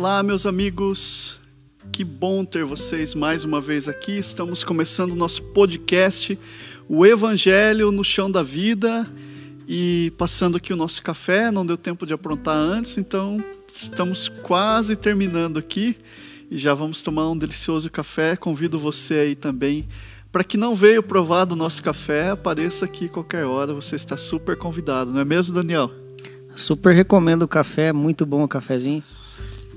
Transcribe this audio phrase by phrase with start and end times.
[0.00, 1.38] Olá, meus amigos.
[1.92, 4.12] Que bom ter vocês mais uma vez aqui.
[4.12, 6.38] Estamos começando o nosso podcast,
[6.88, 9.06] o Evangelho no Chão da Vida.
[9.68, 14.96] E passando aqui o nosso café, não deu tempo de aprontar antes, então estamos quase
[14.96, 15.98] terminando aqui
[16.50, 18.36] e já vamos tomar um delicioso café.
[18.36, 19.86] Convido você aí também.
[20.32, 24.56] Para que não veio provar do nosso café, apareça aqui qualquer hora, você está super
[24.56, 25.90] convidado, não é mesmo, Daniel?
[26.56, 29.04] Super recomendo o café, muito bom o cafezinho.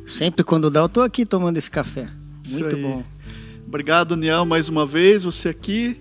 [0.06, 2.10] Sempre quando dá, eu tô aqui tomando esse café.
[2.50, 3.04] Muito bom.
[3.66, 6.00] Obrigado, Daniel, mais uma vez, você aqui.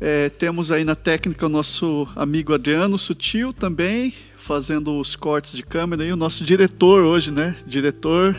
[0.00, 5.62] É, temos aí na técnica o nosso amigo Adriano Sutil também, fazendo os cortes de
[5.62, 7.56] câmera e o nosso diretor hoje, né?
[7.66, 8.36] Diretor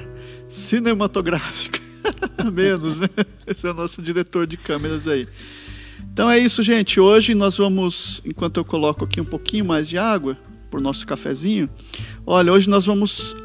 [0.48, 1.80] cinematográfico.
[2.54, 3.10] Menos, né?
[3.46, 5.28] Esse é o nosso diretor de câmeras aí.
[6.14, 7.00] Então é isso, gente.
[7.00, 10.38] Hoje nós vamos, enquanto eu coloco aqui um pouquinho mais de água
[10.70, 11.68] para o nosso cafezinho,
[12.26, 13.36] olha, hoje nós vamos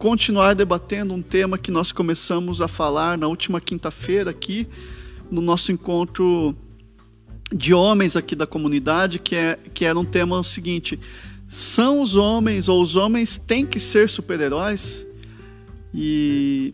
[0.00, 4.66] continuar debatendo um tema que nós começamos a falar na última quinta-feira aqui
[5.30, 6.56] no nosso encontro
[7.52, 10.98] de homens aqui da comunidade, que, é, que era um tema o seguinte:
[11.50, 15.04] são os homens ou os homens têm que ser super-heróis?
[15.92, 16.72] E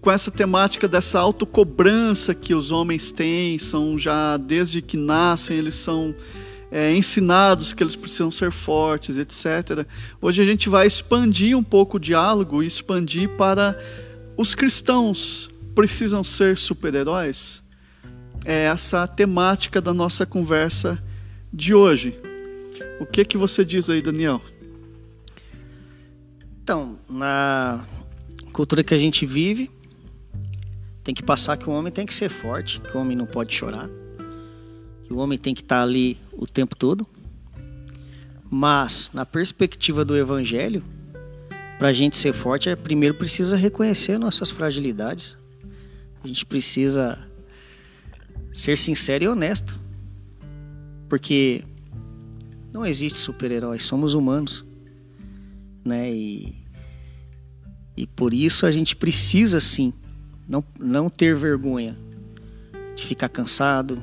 [0.00, 5.74] com essa temática dessa autocobrança que os homens têm, são já desde que nascem, eles
[5.74, 6.14] são
[6.72, 9.86] é, ensinados que eles precisam ser fortes, etc.
[10.22, 13.78] Hoje a gente vai expandir um pouco o diálogo e expandir para
[14.38, 17.62] os cristãos precisam ser super-heróis?
[18.44, 20.98] É essa a temática da nossa conversa
[21.52, 22.18] de hoje.
[22.98, 24.40] O que que você diz aí, Daniel?
[26.62, 27.84] Então, na
[28.50, 29.70] cultura que a gente vive,
[31.04, 33.54] tem que passar que o homem tem que ser forte, que o homem não pode
[33.54, 33.90] chorar,
[35.04, 37.06] que o homem tem que estar ali o tempo todo.
[38.50, 40.84] Mas, na perspectiva do evangelho,
[41.78, 45.36] para a gente ser forte, é primeiro precisa reconhecer nossas fragilidades.
[46.22, 47.18] A gente precisa
[48.52, 49.80] ser sincero e honesto.
[51.08, 51.64] Porque
[52.72, 54.64] não existe super-heróis, somos humanos.
[55.84, 56.12] Né?
[56.12, 56.54] E,
[57.96, 59.92] e por isso a gente precisa sim
[60.48, 61.96] não, não ter vergonha
[62.94, 64.02] de ficar cansado,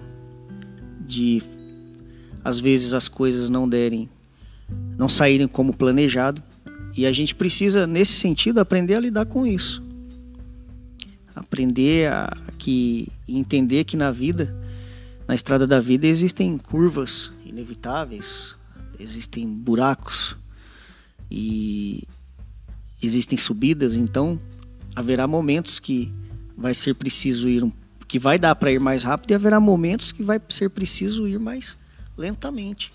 [0.99, 1.41] de
[2.43, 4.09] às vezes as coisas não derem,
[4.97, 6.41] não saírem como planejado.
[6.95, 9.83] E a gente precisa, nesse sentido, aprender a lidar com isso.
[11.35, 14.53] Aprender a que entender que na vida,
[15.27, 18.55] na estrada da vida existem curvas inevitáveis,
[18.99, 20.35] existem buracos
[21.31, 22.03] e
[23.01, 24.39] existem subidas, então
[24.95, 26.11] haverá momentos que
[26.57, 27.71] vai ser preciso ir
[28.07, 31.39] que vai dar para ir mais rápido e haverá momentos que vai ser preciso ir
[31.39, 31.77] mais
[32.19, 32.91] lentamente,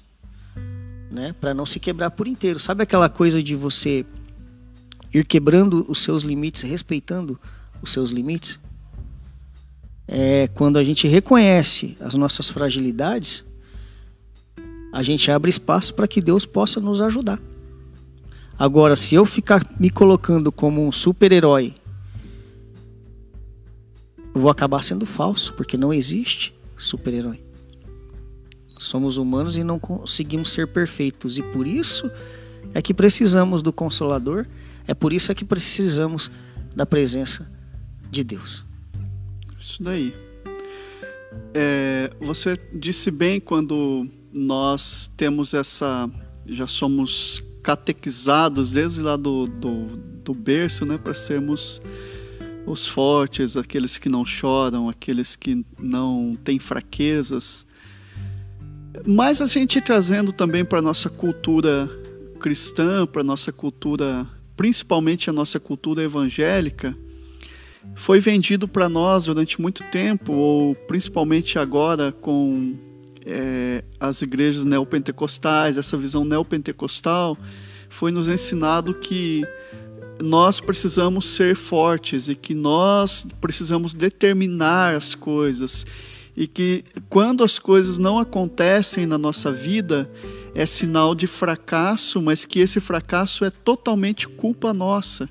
[1.10, 2.60] né, para não se quebrar por inteiro.
[2.60, 4.04] Sabe aquela coisa de você
[5.12, 7.40] ir quebrando os seus limites, respeitando
[7.80, 8.60] os seus limites?
[10.06, 13.42] É quando a gente reconhece as nossas fragilidades,
[14.92, 17.40] a gente abre espaço para que Deus possa nos ajudar.
[18.58, 21.74] Agora, se eu ficar me colocando como um super-herói,
[24.34, 27.43] eu vou acabar sendo falso, porque não existe super-herói.
[28.84, 32.10] Somos humanos e não conseguimos ser perfeitos, e por isso
[32.72, 34.46] é que precisamos do Consolador,
[34.86, 36.30] é por isso é que precisamos
[36.74, 37.50] da presença
[38.10, 38.64] de Deus.
[39.58, 40.14] Isso daí.
[41.54, 46.10] É, você disse bem quando nós temos essa.
[46.46, 49.86] Já somos catequizados desde lá do, do,
[50.22, 51.80] do berço, né, para sermos
[52.66, 57.66] os fortes, aqueles que não choram, aqueles que não têm fraquezas.
[59.06, 61.88] Mas a gente trazendo também para a nossa cultura
[62.38, 66.96] cristã, para a nossa cultura, principalmente a nossa cultura evangélica,
[67.94, 72.74] foi vendido para nós durante muito tempo, ou principalmente agora com
[73.26, 77.36] é, as igrejas neopentecostais, essa visão neopentecostal,
[77.88, 79.44] foi nos ensinado que
[80.22, 85.84] nós precisamos ser fortes e que nós precisamos determinar as coisas
[86.36, 90.10] e que quando as coisas não acontecem na nossa vida
[90.54, 95.28] é sinal de fracasso, mas que esse fracasso é totalmente culpa nossa.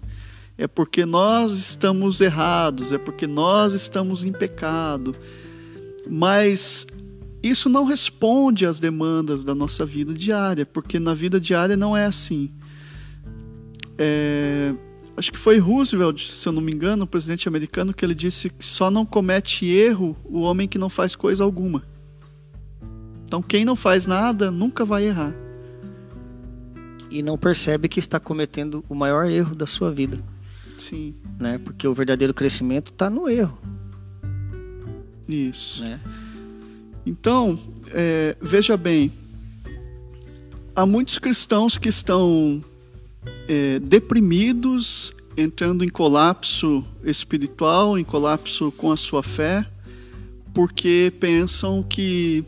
[0.57, 5.15] É porque nós estamos errados, é porque nós estamos em pecado.
[6.09, 6.85] Mas
[7.41, 12.05] isso não responde às demandas da nossa vida diária, porque na vida diária não é
[12.05, 12.51] assim.
[13.97, 14.73] É,
[15.15, 18.49] acho que foi Roosevelt, se eu não me engano, o presidente americano, que ele disse
[18.49, 21.83] que só não comete erro o homem que não faz coisa alguma.
[23.25, 25.33] Então, quem não faz nada nunca vai errar.
[27.09, 30.19] E não percebe que está cometendo o maior erro da sua vida.
[30.77, 31.15] Sim.
[31.39, 31.57] Né?
[31.57, 33.57] Porque o verdadeiro crescimento está no erro.
[35.27, 35.83] Isso.
[35.83, 35.99] Né?
[37.05, 37.57] Então,
[37.87, 39.11] é, veja bem,
[40.75, 42.63] há muitos cristãos que estão
[43.47, 49.65] é, deprimidos, entrando em colapso espiritual, em colapso com a sua fé,
[50.53, 52.43] porque pensam que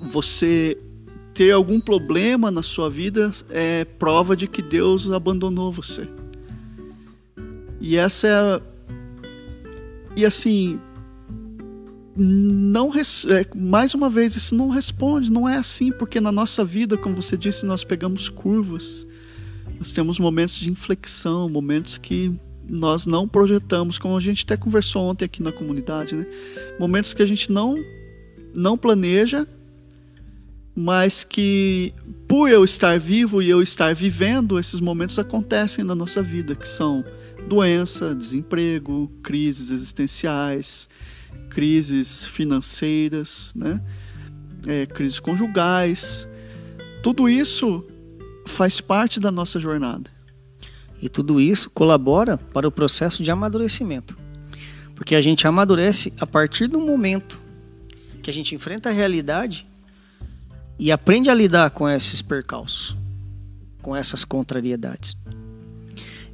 [0.00, 0.76] você
[1.34, 6.08] ter algum problema na sua vida é prova de que Deus abandonou você.
[7.80, 8.78] E essa é
[10.16, 10.80] e assim
[12.16, 16.96] não é, mais uma vez isso não responde, não é assim, porque na nossa vida,
[16.96, 19.06] como você disse, nós pegamos curvas.
[19.78, 22.34] Nós temos momentos de inflexão, momentos que
[22.68, 26.26] nós não projetamos, como a gente até conversou ontem aqui na comunidade, né?
[26.78, 27.76] Momentos que a gente não
[28.54, 29.46] não planeja,
[30.74, 31.94] mas que
[32.26, 36.68] por eu estar vivo e eu estar vivendo, esses momentos acontecem na nossa vida, que
[36.68, 37.04] são
[37.48, 40.88] doença, desemprego, crises existenciais,
[41.50, 43.80] crises financeiras, né?
[44.66, 46.28] É, crises conjugais.
[47.02, 47.84] Tudo isso
[48.48, 50.10] faz parte da nossa jornada.
[51.00, 54.16] E tudo isso colabora para o processo de amadurecimento.
[54.94, 57.40] Porque a gente amadurece a partir do momento
[58.20, 59.66] que a gente enfrenta a realidade
[60.78, 62.96] e aprende a lidar com esses percalços,
[63.80, 65.16] com essas contrariedades.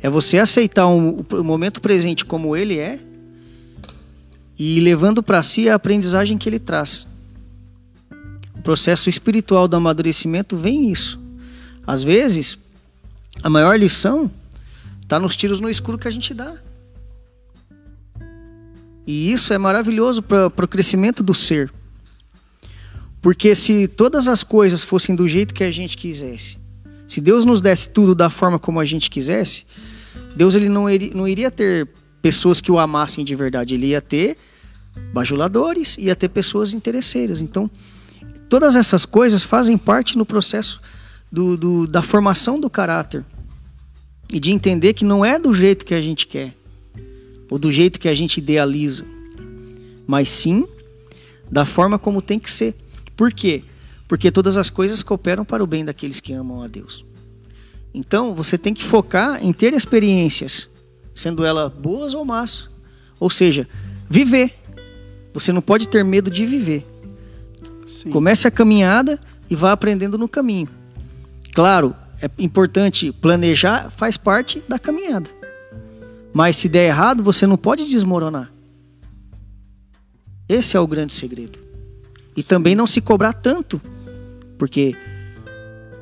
[0.00, 3.00] É você aceitar um, o momento presente como ele é
[4.58, 7.06] e levando para si a aprendizagem que ele traz.
[8.55, 11.24] O processo espiritual do amadurecimento vem isso.
[11.86, 12.58] Às vezes,
[13.42, 14.31] a maior lição
[15.02, 16.54] está nos tiros no escuro que a gente dá.
[19.06, 21.70] E isso é maravilhoso para o crescimento do ser.
[23.20, 26.58] Porque se todas as coisas fossem do jeito que a gente quisesse,
[27.06, 29.66] se Deus nos desse tudo da forma como a gente quisesse,
[30.36, 31.88] Deus ele não, iria, não iria ter
[32.22, 33.75] pessoas que o amassem de verdade.
[33.75, 34.38] Ele ia ter
[35.12, 37.42] bajuladores, ia ter pessoas interesseiras.
[37.42, 37.70] Então,
[38.48, 40.81] todas essas coisas fazem parte no processo
[41.34, 43.25] do, do, da formação do caráter
[44.32, 46.54] e de entender que não é do jeito que a gente quer
[47.50, 49.04] ou do jeito que a gente idealiza,
[50.06, 50.66] mas sim
[51.50, 52.75] da forma como tem que ser.
[53.16, 53.64] Por quê?
[54.06, 57.04] Porque todas as coisas cooperam para o bem daqueles que amam a Deus.
[57.92, 60.69] Então, você tem que focar em ter experiências
[61.14, 62.69] sendo ela boas ou más.
[63.20, 63.69] Ou seja,
[64.08, 64.54] viver.
[65.32, 66.86] Você não pode ter medo de viver.
[67.86, 68.10] Sim.
[68.10, 69.20] Comece a caminhada
[69.50, 70.69] e vá aprendendo no caminho.
[71.55, 75.31] Claro, é importante planejar, faz parte da caminhada.
[76.33, 78.53] Mas se der errado, você não pode desmoronar.
[80.49, 81.59] Esse é o grande segredo.
[82.37, 82.49] E Sim.
[82.49, 83.81] também não se cobrar tanto.
[84.59, 84.97] Porque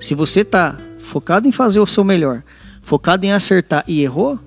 [0.01, 2.43] se você está focado em fazer o seu melhor,
[2.81, 4.41] focado em acertar e errou,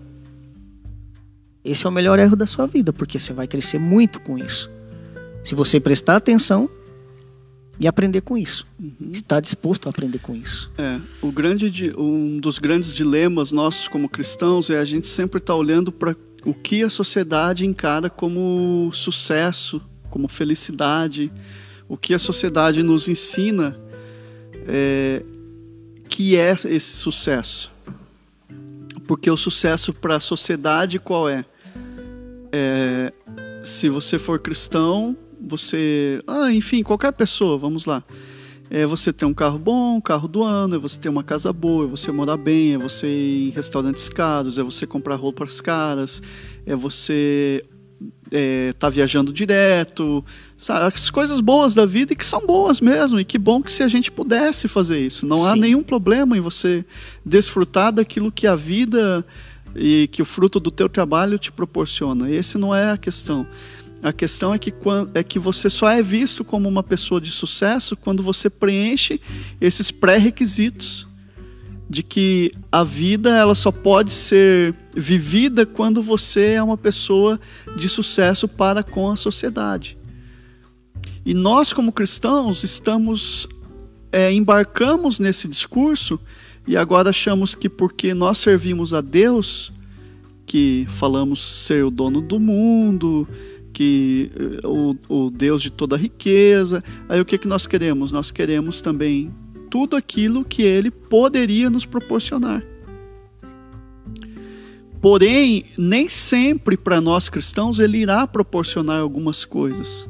[1.64, 4.70] esse é o melhor erro da sua vida, porque você vai crescer muito com isso.
[5.44, 6.68] Se você prestar atenção
[7.80, 8.66] e aprender com isso.
[8.80, 9.12] Uhum.
[9.12, 10.72] Está disposto a aprender com isso.
[10.78, 15.54] É, o grande, um dos grandes dilemas nossos como cristãos é a gente sempre estar
[15.54, 21.32] tá olhando para o que a sociedade encara como sucesso, como felicidade,
[21.90, 23.78] o que a sociedade nos ensina
[24.68, 25.24] é,
[26.08, 27.72] que é esse sucesso.
[29.08, 31.46] Porque o sucesso para a sociedade qual é?
[32.52, 33.14] É,
[33.64, 36.22] se você for cristão, você.
[36.28, 38.04] Ah, enfim, qualquer pessoa, vamos lá.
[38.70, 41.54] É você ter um carro bom, um carro do ano, é você ter uma casa
[41.54, 45.62] boa, é você morar bem, é você ir em restaurantes caros, é você comprar roupas
[45.62, 46.22] caras,
[46.66, 47.64] é você
[48.32, 50.24] é, tá viajando direto,
[50.58, 50.94] sabe?
[50.94, 53.84] As coisas boas da vida e que são boas mesmo, e que bom que se
[53.84, 55.26] a gente pudesse fazer isso.
[55.26, 55.48] Não Sim.
[55.48, 56.84] há nenhum problema em você
[57.26, 59.26] desfrutar daquilo que a vida
[59.76, 62.32] e que o fruto do teu trabalho te proporciona.
[62.32, 63.46] Esse não é a questão.
[64.06, 64.72] A questão é que,
[65.16, 69.20] é que você só é visto como uma pessoa de sucesso quando você preenche
[69.60, 71.08] esses pré-requisitos
[71.90, 77.40] de que a vida ela só pode ser vivida quando você é uma pessoa
[77.76, 79.98] de sucesso para com a sociedade.
[81.26, 83.48] E nós, como cristãos, estamos
[84.12, 86.20] é, embarcamos nesse discurso
[86.68, 89.74] e agora achamos que porque nós servimos a Deus,
[90.46, 93.28] que falamos ser o dono do mundo,
[93.76, 98.10] que eh, o, o Deus de toda riqueza, aí o que, que nós queremos?
[98.10, 99.34] Nós queremos também
[99.70, 102.64] tudo aquilo que Ele poderia nos proporcionar.
[105.02, 110.08] Porém, nem sempre para nós cristãos Ele irá proporcionar algumas coisas.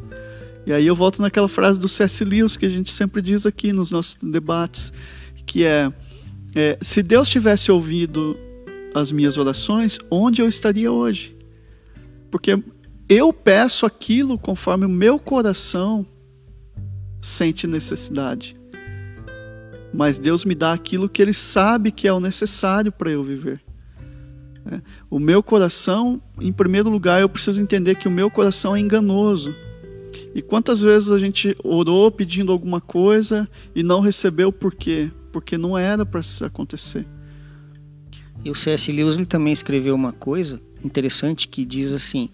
[0.65, 2.24] E aí eu volto naquela frase do C.S.
[2.24, 4.93] Lewis que a gente sempre diz aqui nos nossos debates,
[5.45, 5.91] que é
[6.55, 8.38] é, se Deus tivesse ouvido
[8.93, 11.36] as minhas orações, onde eu estaria hoje?
[12.31, 12.57] Porque
[13.08, 16.06] eu peço aquilo conforme o meu coração
[17.22, 18.56] sente necessidade.
[19.94, 23.62] Mas Deus me dá aquilo que Ele sabe que é o necessário para eu viver.
[24.72, 24.82] É.
[25.10, 29.56] O meu coração, em primeiro lugar, eu preciso entender que o meu coração é enganoso.
[30.34, 35.10] E quantas vezes a gente orou pedindo alguma coisa e não recebeu por quê?
[35.32, 37.06] Porque não era para acontecer.
[38.44, 38.92] E o C.S.
[38.92, 42.30] Lewis ele também escreveu uma coisa interessante que diz assim: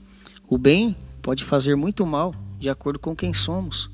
[0.52, 3.90] o bem pode fazer muito mal de acordo com quem somos.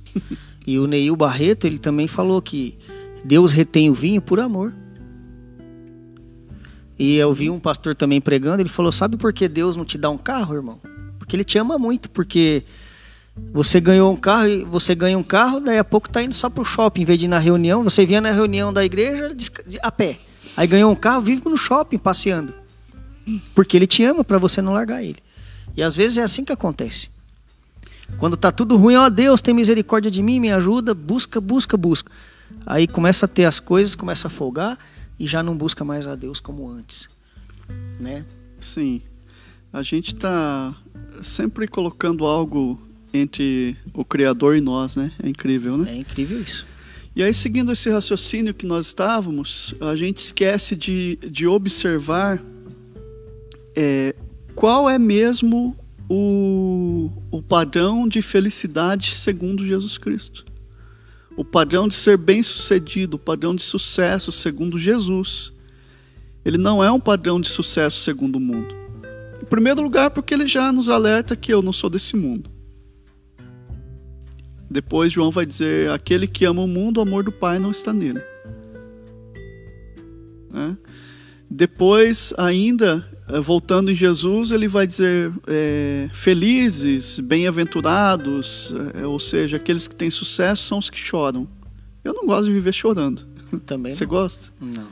[0.66, 2.76] e o Neil Barreto ele também falou que
[3.24, 4.74] Deus retém o vinho por amor.
[6.98, 10.00] E eu vi um pastor também pregando, ele falou: Sabe por que Deus não te
[10.00, 10.82] dá um carro, irmão?
[11.20, 12.64] Porque ele te ama muito, porque
[13.54, 16.50] você ganhou um carro e você ganha um carro, daí a pouco tá indo só
[16.50, 17.84] pro shopping, em vez de ir na reunião.
[17.84, 19.36] Você vinha na reunião da igreja
[19.84, 20.18] a pé.
[20.56, 22.52] Aí ganhou um carro, vive no shopping passeando.
[23.54, 25.27] Porque ele te ama para você não largar ele.
[25.78, 27.10] E às vezes é assim que acontece.
[28.18, 32.12] Quando tá tudo ruim, ó Deus, tem misericórdia de mim, me ajuda, busca, busca, busca.
[32.66, 34.80] Aí começa a ter as coisas, começa a folgar
[35.20, 37.10] e já não busca mais a Deus como antes,
[38.00, 38.26] né?
[38.60, 39.02] Sim.
[39.72, 40.74] A gente está
[41.22, 42.80] sempre colocando algo
[43.14, 45.12] entre o Criador e nós, né?
[45.22, 45.92] É incrível, né?
[45.92, 46.66] É incrível isso.
[47.16, 52.42] E aí, seguindo esse raciocínio que nós estávamos, a gente esquece de, de observar
[53.76, 54.16] é,
[54.58, 55.78] qual é mesmo
[56.10, 60.48] o, o padrão de felicidade segundo Jesus Cristo.
[61.38, 65.54] O padrão de ser bem-sucedido, o padrão de sucesso segundo Jesus.
[66.44, 68.74] Ele não é um padrão de sucesso segundo o mundo.
[69.40, 72.50] Em primeiro lugar, porque ele já nos alerta que eu não sou desse mundo.
[74.68, 77.94] Depois João vai dizer: aquele que ama o mundo, o amor do Pai não está
[77.94, 78.24] nele.
[80.52, 80.76] Né?
[81.50, 89.58] Depois, ainda, eh, voltando em Jesus, ele vai dizer: é, felizes, bem-aventurados, é, ou seja,
[89.58, 91.48] aqueles que têm sucesso são os que choram.
[92.04, 93.26] Eu não gosto de viver chorando.
[93.66, 94.10] Também Você não.
[94.10, 94.54] gosta?
[94.60, 94.88] Não.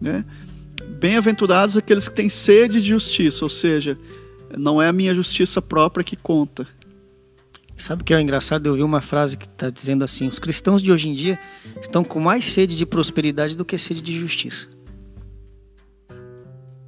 [0.00, 0.24] Né?
[0.98, 3.98] Bem-aventurados aqueles que têm sede de justiça, ou seja,
[4.56, 6.66] não é a minha justiça própria que conta,
[7.78, 8.66] Sabe o que é engraçado?
[8.66, 11.38] Eu vi uma frase que está dizendo assim: os cristãos de hoje em dia
[11.80, 14.66] estão com mais sede de prosperidade do que sede de justiça.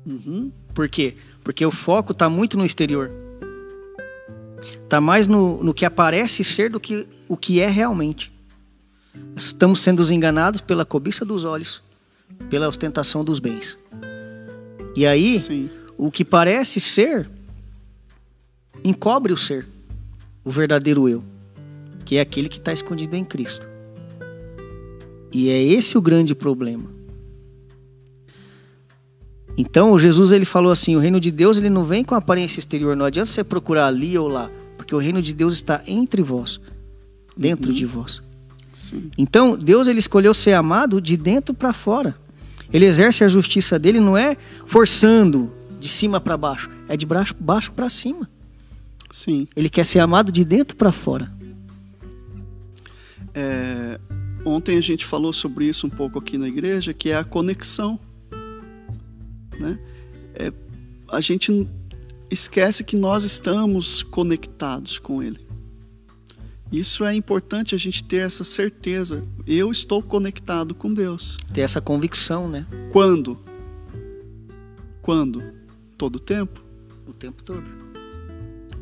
[0.06, 0.52] Uhum.
[0.74, 1.16] Por quê?
[1.42, 3.10] Porque o foco está muito no exterior.
[4.84, 8.32] Está mais no, no que aparece ser do que o que é realmente.
[9.36, 11.82] Estamos sendo enganados pela cobiça dos olhos,
[12.48, 13.78] pela ostentação dos bens.
[14.94, 15.70] E aí, Sim.
[15.96, 17.30] o que parece ser
[18.84, 19.66] encobre o ser
[20.44, 21.22] o verdadeiro eu,
[22.04, 23.68] que é aquele que está escondido em Cristo.
[25.32, 26.90] E é esse o grande problema.
[29.56, 32.96] Então, Jesus ele falou assim: o reino de Deus ele não vem com aparência exterior.
[32.96, 36.60] Não adianta você procurar ali ou lá, porque o reino de Deus está entre vós,
[37.36, 37.76] dentro Uhum.
[37.76, 38.22] de vós.
[38.74, 39.10] Sim.
[39.18, 42.14] Então, Deus ele escolheu ser amado de dentro para fora.
[42.72, 47.72] Ele exerce a justiça dele não é forçando de cima para baixo, é de baixo,
[47.72, 48.30] para cima.
[49.10, 49.46] Sim.
[49.56, 51.30] Ele quer ser amado de dentro para fora.
[53.34, 53.98] É,
[54.44, 57.98] ontem a gente falou sobre isso um pouco aqui na igreja, que é a conexão.
[59.60, 59.78] Né?
[60.34, 60.52] É,
[61.08, 61.68] a gente
[62.30, 65.38] esquece que nós estamos conectados com Ele.
[66.72, 69.24] Isso é importante a gente ter essa certeza.
[69.46, 71.36] Eu estou conectado com Deus.
[71.52, 72.64] Ter essa convicção, né?
[72.92, 73.36] Quando?
[75.02, 75.42] Quando?
[75.98, 76.62] Todo tempo?
[77.08, 77.64] O tempo todo.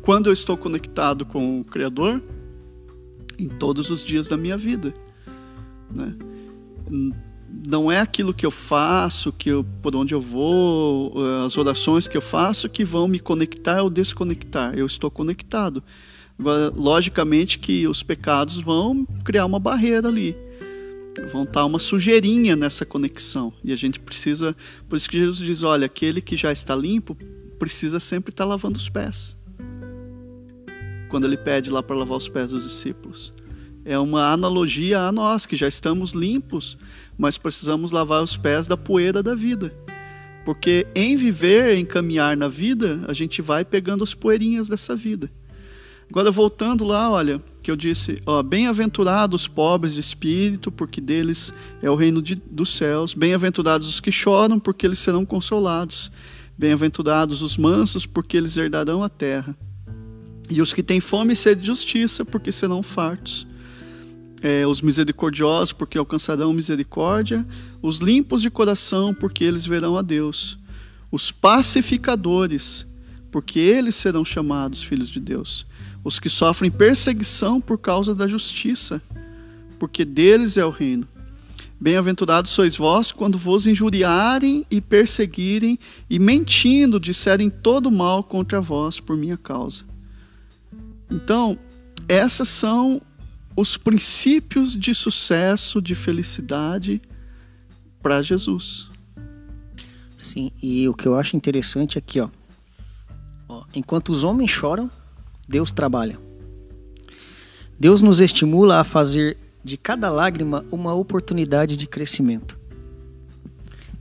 [0.03, 2.21] Quando eu estou conectado com o Criador?
[3.39, 4.93] Em todos os dias da minha vida.
[5.89, 6.15] Né?
[7.67, 12.07] Não é aquilo que eu faço, que eu, por onde eu vou, eh, as orações
[12.07, 14.77] que eu faço que vão me conectar ou desconectar.
[14.77, 15.83] Eu estou conectado.
[16.75, 20.35] Logicamente que os pecados vão criar uma barreira ali.
[21.33, 23.51] Vão estar uma sujeirinha nessa conexão.
[23.61, 24.55] E a gente precisa.
[24.87, 27.17] Por isso que Jesus diz: olha, aquele que já está limpo
[27.57, 29.37] precisa sempre estar lavando os pés
[31.09, 33.33] quando ele pede lá para lavar os pés dos discípulos.
[33.83, 36.77] É uma analogia a nós, que já estamos limpos,
[37.19, 39.75] mas precisamos lavar os pés da poeira da vida.
[40.45, 45.29] Porque em viver, em caminhar na vida, a gente vai pegando as poeirinhas dessa vida.
[46.09, 51.91] Agora, voltando lá, olha, que eu disse: bem-aventurados os pobres de espírito, porque deles é
[51.91, 53.13] o reino de, dos céus.
[53.13, 56.09] Bem-aventurados os que choram, porque eles serão consolados.
[56.57, 59.55] Bem-aventurados os mansos, porque eles herdarão a terra.
[60.49, 63.45] E os que têm fome e sede de justiça, porque serão fartos.
[64.41, 67.45] É, os misericordiosos, porque alcançarão misericórdia.
[67.81, 70.57] Os limpos de coração, porque eles verão a Deus.
[71.11, 72.85] os pacificadores,
[73.31, 75.65] porque eles serão chamados filhos de Deus.
[76.03, 79.01] Os que sofrem perseguição por causa da justiça,
[79.77, 81.07] porque deles é o reino.
[81.81, 85.79] Bem-aventurados sois vós quando vos injuriarem e perseguirem
[86.09, 89.83] e mentindo disserem todo mal contra vós por minha causa.
[91.09, 91.57] Então,
[92.07, 93.01] essas são
[93.59, 97.01] os princípios de sucesso, de felicidade
[98.01, 98.87] para Jesus.
[100.17, 102.29] Sim, e o que eu acho interessante aqui, ó,
[103.49, 104.89] ó, enquanto os homens choram,
[105.45, 106.17] Deus trabalha.
[107.77, 112.57] Deus nos estimula a fazer de cada lágrima uma oportunidade de crescimento.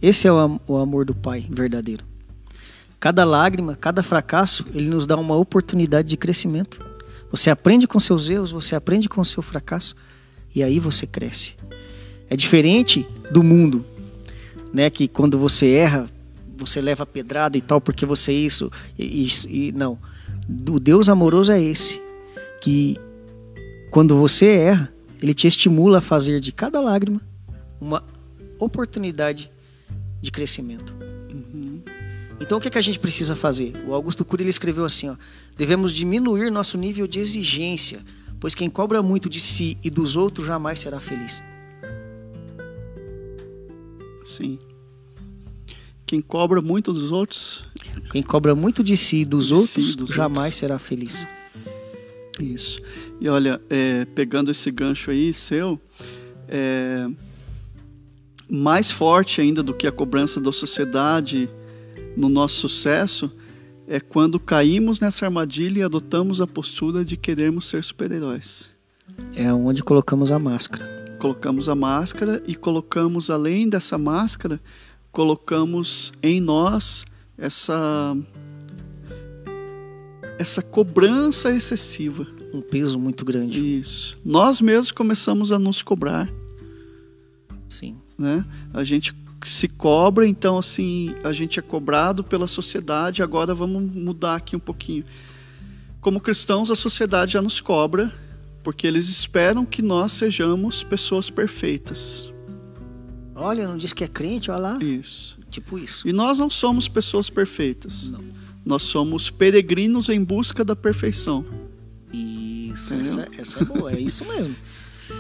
[0.01, 2.05] Esse é o amor do Pai verdadeiro.
[3.01, 6.88] Cada lágrima, cada fracasso, ele nos dá uma oportunidade de crescimento.
[7.31, 9.95] Você aprende com seus erros, você aprende com o seu fracasso
[10.55, 11.55] e aí você cresce.
[12.31, 13.85] É diferente do mundo,
[14.73, 14.89] né?
[14.91, 16.07] Que quando você erra,
[16.57, 19.99] você leva pedrada e tal porque você é isso e, e, e não.
[20.71, 22.01] O Deus amoroso é esse
[22.61, 22.97] que
[23.91, 24.93] quando você erra,
[25.23, 27.21] ele te estimula a fazer de cada lágrima
[27.81, 28.03] uma
[28.59, 29.51] oportunidade
[30.21, 30.95] de crescimento.
[31.31, 31.81] Uhum.
[32.41, 33.73] Então o que, é que a gente precisa fazer?
[33.87, 35.17] O Augusto Cury ele escreveu assim: ó,
[35.59, 38.01] devemos diminuir nosso nível de exigência,
[38.39, 41.43] pois quem cobra muito de si e dos outros jamais será feliz.
[44.25, 44.57] Sim.
[46.07, 47.65] Quem cobra muito dos outros.
[48.13, 50.55] Quem cobra muito de si e dos outros si, dos jamais outros.
[50.55, 51.27] será feliz.
[52.41, 52.81] Isso.
[53.21, 55.81] E olha, é, pegando esse gancho aí seu,
[56.47, 57.09] é,
[58.49, 61.51] mais forte ainda do que a cobrança da sociedade
[62.17, 63.33] no nosso sucesso
[63.89, 68.69] é quando caímos nessa armadilha e adotamos a postura de querermos ser super-heróis.
[69.35, 70.87] É onde colocamos a máscara.
[71.19, 74.61] Colocamos a máscara e colocamos, além dessa máscara,
[75.11, 78.17] colocamos em nós essa
[80.39, 82.25] essa cobrança excessiva.
[82.53, 83.59] Um peso muito grande.
[83.59, 84.19] Isso.
[84.25, 86.31] Nós mesmos começamos a nos cobrar.
[87.69, 87.97] Sim.
[88.17, 88.45] Né?
[88.73, 89.13] A gente
[89.45, 94.61] se cobra, então assim, a gente é cobrado pela sociedade, agora vamos mudar aqui um
[94.61, 95.05] pouquinho.
[96.01, 98.13] Como cristãos, a sociedade já nos cobra,
[98.63, 102.33] porque eles esperam que nós sejamos pessoas perfeitas.
[103.35, 104.79] Olha, não diz que é crente, olha lá.
[104.83, 105.39] Isso.
[105.51, 106.07] Tipo isso.
[106.09, 108.09] E nós não somos pessoas perfeitas.
[108.09, 108.25] Não.
[108.65, 111.45] Nós somos peregrinos em busca da perfeição.
[112.13, 114.55] Isso, essa, essa, é boa, é isso mesmo.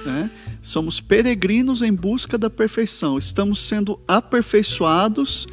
[0.06, 0.28] É?
[0.60, 3.16] Somos peregrinos em busca da perfeição.
[3.16, 5.46] Estamos sendo aperfeiçoados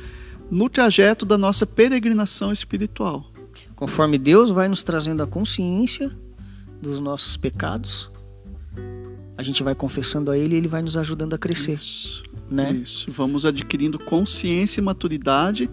[0.50, 3.32] no trajeto da nossa peregrinação espiritual.
[3.76, 6.12] Conforme Deus vai nos trazendo a consciência
[6.82, 8.12] dos nossos pecados,
[9.38, 11.76] a gente vai confessando a Ele e Ele vai nos ajudando a crescer.
[11.76, 12.72] Isso, né?
[12.72, 13.12] isso.
[13.12, 15.70] Vamos adquirindo consciência e maturidade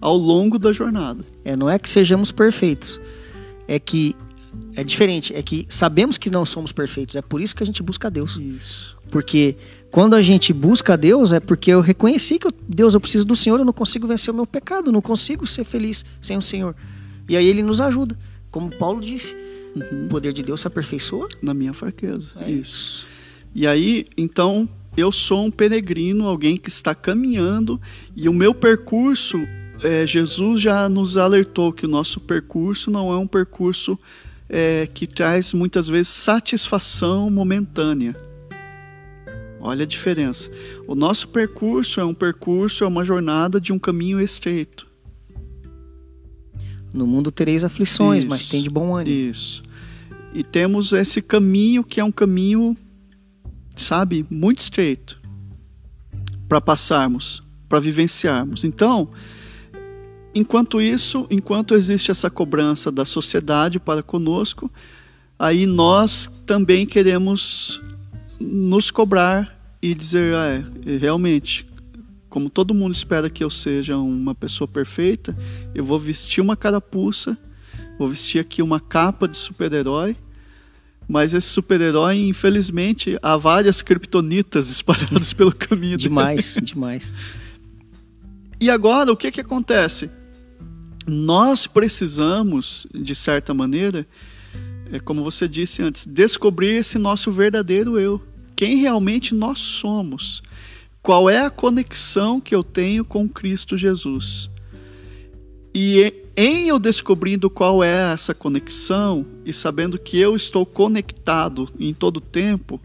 [0.00, 1.24] ao longo da jornada.
[1.44, 3.00] É, não é que sejamos perfeitos,
[3.68, 4.16] é que
[4.74, 7.82] é diferente, é que sabemos que não somos perfeitos, é por isso que a gente
[7.82, 8.36] busca Deus.
[8.36, 8.96] Isso.
[9.10, 9.56] Porque
[9.90, 13.36] quando a gente busca Deus é porque eu reconheci que eu, Deus, eu preciso do
[13.36, 16.74] Senhor, eu não consigo vencer o meu pecado, não consigo ser feliz sem o Senhor.
[17.28, 18.18] E aí ele nos ajuda,
[18.50, 19.36] como Paulo disse,
[19.76, 20.06] uhum.
[20.06, 22.32] o poder de Deus se aperfeiçoa na minha fraqueza.
[22.40, 23.06] É isso.
[23.54, 27.80] E aí, então, eu sou um peregrino, alguém que está caminhando
[28.16, 29.38] e o meu percurso
[29.82, 33.98] é, Jesus já nos alertou que o nosso percurso não é um percurso
[34.52, 38.14] é, que traz muitas vezes satisfação momentânea.
[39.58, 40.50] Olha a diferença.
[40.86, 44.86] O nosso percurso é um percurso, é uma jornada de um caminho estreito.
[46.92, 49.30] No mundo tereis aflições, isso, mas tem de bom ânimo.
[49.30, 49.62] Isso.
[50.34, 52.76] E temos esse caminho que é um caminho,
[53.74, 55.20] sabe, muito estreito
[56.46, 58.64] para passarmos, para vivenciarmos.
[58.64, 59.08] Então,
[60.34, 64.70] Enquanto isso, enquanto existe essa cobrança da sociedade para conosco,
[65.38, 67.82] aí nós também queremos
[68.40, 71.66] nos cobrar e dizer, ah, é, realmente,
[72.30, 75.36] como todo mundo espera que eu seja uma pessoa perfeita,
[75.74, 77.36] eu vou vestir uma carapuça,
[77.98, 80.16] vou vestir aqui uma capa de super-herói,
[81.06, 85.98] mas esse super-herói, infelizmente, há várias criptonitas espalhadas pelo caminho.
[85.98, 87.14] Demais, demais.
[88.58, 90.08] E agora, o que que acontece?
[91.06, 94.06] Nós precisamos, de certa maneira,
[94.92, 98.22] é como você disse antes, descobrir esse nosso verdadeiro eu.
[98.54, 100.42] Quem realmente nós somos.
[101.02, 104.50] Qual é a conexão que eu tenho com Cristo Jesus.
[105.74, 111.92] E em eu descobrindo qual é essa conexão e sabendo que eu estou conectado em
[111.92, 112.80] todo o tempo,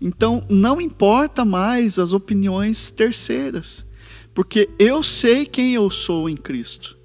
[0.00, 3.84] então não importa mais as opiniões terceiras
[4.34, 6.97] Porque eu sei quem eu sou em Cristo.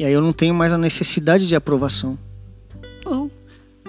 [0.00, 2.18] E aí eu não tenho mais a necessidade de aprovação.
[3.04, 3.30] Não.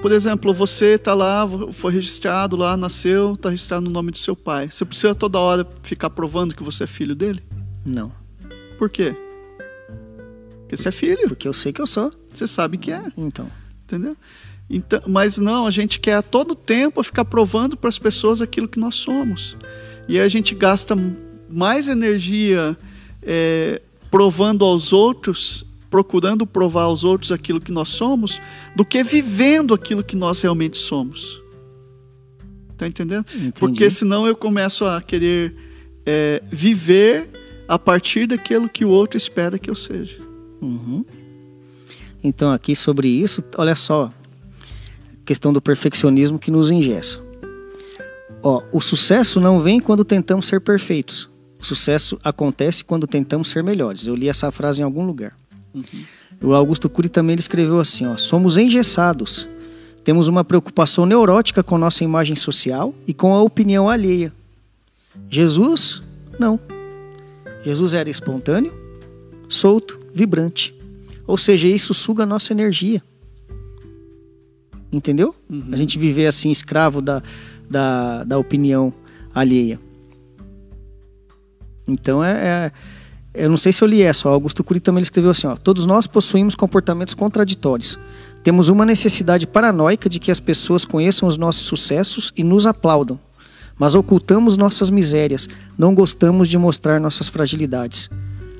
[0.02, 4.36] Por exemplo, você está lá, foi registrado lá, nasceu, está registrado no nome do seu
[4.36, 4.70] pai.
[4.70, 7.42] Você precisa toda hora ficar provando que você é filho dele?
[7.86, 8.12] Não.
[8.78, 9.16] Por quê?
[10.60, 11.30] Porque você é filho.
[11.30, 12.12] Porque eu sei que eu sou.
[12.34, 13.04] Você sabe que é.
[13.16, 13.50] Então.
[13.86, 14.18] Entendeu?
[14.70, 18.68] Então, mas não, a gente quer a todo tempo ficar provando para as pessoas aquilo
[18.68, 19.56] que nós somos.
[20.10, 20.94] E aí a gente gasta
[21.50, 22.78] mais energia
[23.24, 28.42] é, provando aos outros, procurando provar aos outros aquilo que nós somos,
[28.76, 31.40] do que vivendo aquilo que nós realmente somos.
[32.78, 33.26] Tá entendendo?
[33.36, 33.52] Entendi.
[33.60, 35.54] Porque senão eu começo a querer
[36.06, 37.30] é, viver
[37.68, 40.18] a partir daquilo que o outro espera que eu seja.
[40.62, 41.06] Uhum.
[42.24, 44.12] Então, aqui sobre isso, olha só,
[45.26, 47.20] questão do perfeccionismo que nos engessa.
[48.42, 51.30] Ó, o sucesso não vem quando tentamos ser perfeitos.
[51.60, 54.08] O sucesso acontece quando tentamos ser melhores.
[54.08, 55.41] Eu li essa frase em algum lugar.
[55.74, 56.04] Uhum.
[56.44, 59.48] O Augusto Cury também escreveu assim: ó, somos engessados.
[60.04, 64.34] Temos uma preocupação neurótica com nossa imagem social e com a opinião alheia.
[65.30, 66.02] Jesus,
[66.40, 66.60] não.
[67.64, 68.74] Jesus era espontâneo,
[69.48, 70.74] solto, vibrante.
[71.28, 73.02] Ou seja, isso suga a nossa energia.
[74.92, 75.36] Entendeu?
[75.50, 75.70] Uhum.
[75.72, 77.22] A gente viver assim, escravo da,
[77.70, 78.92] da, da opinião
[79.34, 79.80] alheia.
[81.88, 82.72] Então é, é,
[83.34, 84.28] Eu não sei se eu li essa.
[84.28, 87.98] O Augusto Cury também escreveu assim: ó, Todos nós possuímos comportamentos contraditórios.
[88.44, 93.20] Temos uma necessidade paranoica de que as pessoas conheçam os nossos sucessos e nos aplaudam.
[93.78, 98.10] Mas ocultamos nossas misérias, não gostamos de mostrar nossas fragilidades.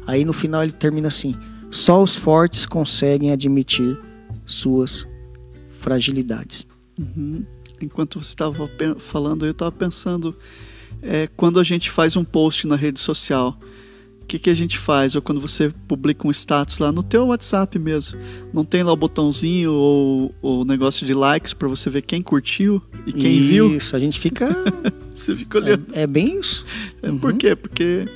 [0.08, 1.36] Aí no final ele termina assim:
[1.70, 3.98] só os fortes conseguem admitir
[4.46, 5.06] suas
[5.80, 6.66] fragilidades.
[6.98, 7.46] Uhum.
[7.82, 10.36] Enquanto você estava falando, eu estava pensando
[11.02, 13.58] é, quando a gente faz um post na rede social,
[14.32, 15.16] que, que a gente faz?
[15.16, 18.18] Ou quando você publica um status lá no teu WhatsApp mesmo,
[18.54, 22.82] não tem lá o botãozinho ou o negócio de likes para você ver quem curtiu
[23.06, 23.76] e quem isso, viu?
[23.76, 24.48] Isso, a gente fica.
[25.14, 25.86] você fica olhando.
[25.92, 26.66] É, é bem isso.
[27.04, 27.18] Uhum.
[27.18, 27.56] Por quê?
[27.56, 28.08] Porque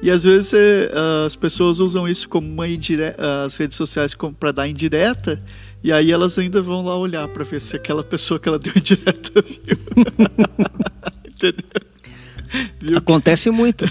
[0.00, 0.92] e às vezes é,
[1.26, 5.42] as pessoas usam isso como uma indireta, as redes sociais para dar indireta,
[5.82, 8.72] e aí elas ainda vão lá olhar para ver se aquela pessoa que ela deu
[8.76, 9.78] indireta viu.
[11.26, 11.64] Entendeu?
[12.80, 12.98] Viu?
[12.98, 13.84] Acontece muito.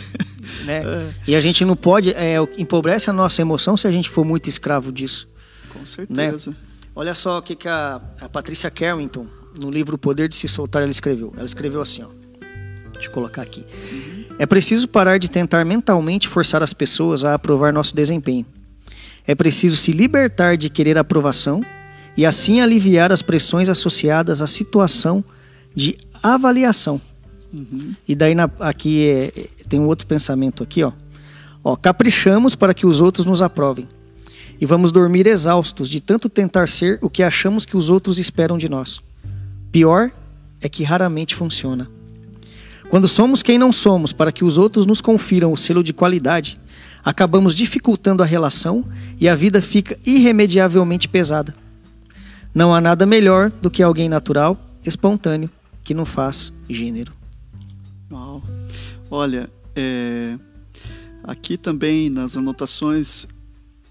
[0.65, 0.84] Né?
[0.86, 1.13] É.
[1.27, 4.49] E a gente não pode, é, empobrece a nossa emoção se a gente for muito
[4.49, 5.27] escravo disso.
[5.69, 6.51] Com certeza.
[6.51, 6.58] Né?
[6.95, 9.25] Olha só o que, que a, a Patrícia Carrington,
[9.60, 11.34] no livro O Poder de Se Soltar, ela escreveu.
[11.36, 12.08] Ela escreveu assim, ó.
[12.93, 13.65] Deixa eu colocar aqui.
[13.91, 14.23] Uhum.
[14.39, 18.45] É preciso parar de tentar mentalmente forçar as pessoas a aprovar nosso desempenho.
[19.25, 21.62] É preciso se libertar de querer aprovação
[22.15, 25.23] e assim aliviar as pressões associadas à situação
[25.75, 27.01] de avaliação.
[27.53, 27.93] Uhum.
[28.07, 30.91] E daí na, aqui é, tem um outro pensamento aqui, ó.
[31.63, 31.75] ó.
[31.75, 33.87] Caprichamos para que os outros nos aprovem.
[34.59, 38.57] E vamos dormir exaustos de tanto tentar ser o que achamos que os outros esperam
[38.57, 39.01] de nós.
[39.71, 40.11] Pior
[40.61, 41.87] é que raramente funciona.
[42.89, 46.59] Quando somos quem não somos para que os outros nos confiram o selo de qualidade,
[47.03, 48.85] acabamos dificultando a relação
[49.19, 51.55] e a vida fica irremediavelmente pesada.
[52.53, 55.49] Não há nada melhor do que alguém natural, espontâneo,
[55.83, 57.11] que não faz gênero.
[58.11, 58.43] Uau.
[59.09, 60.37] Olha, é...
[61.23, 63.27] aqui também nas anotações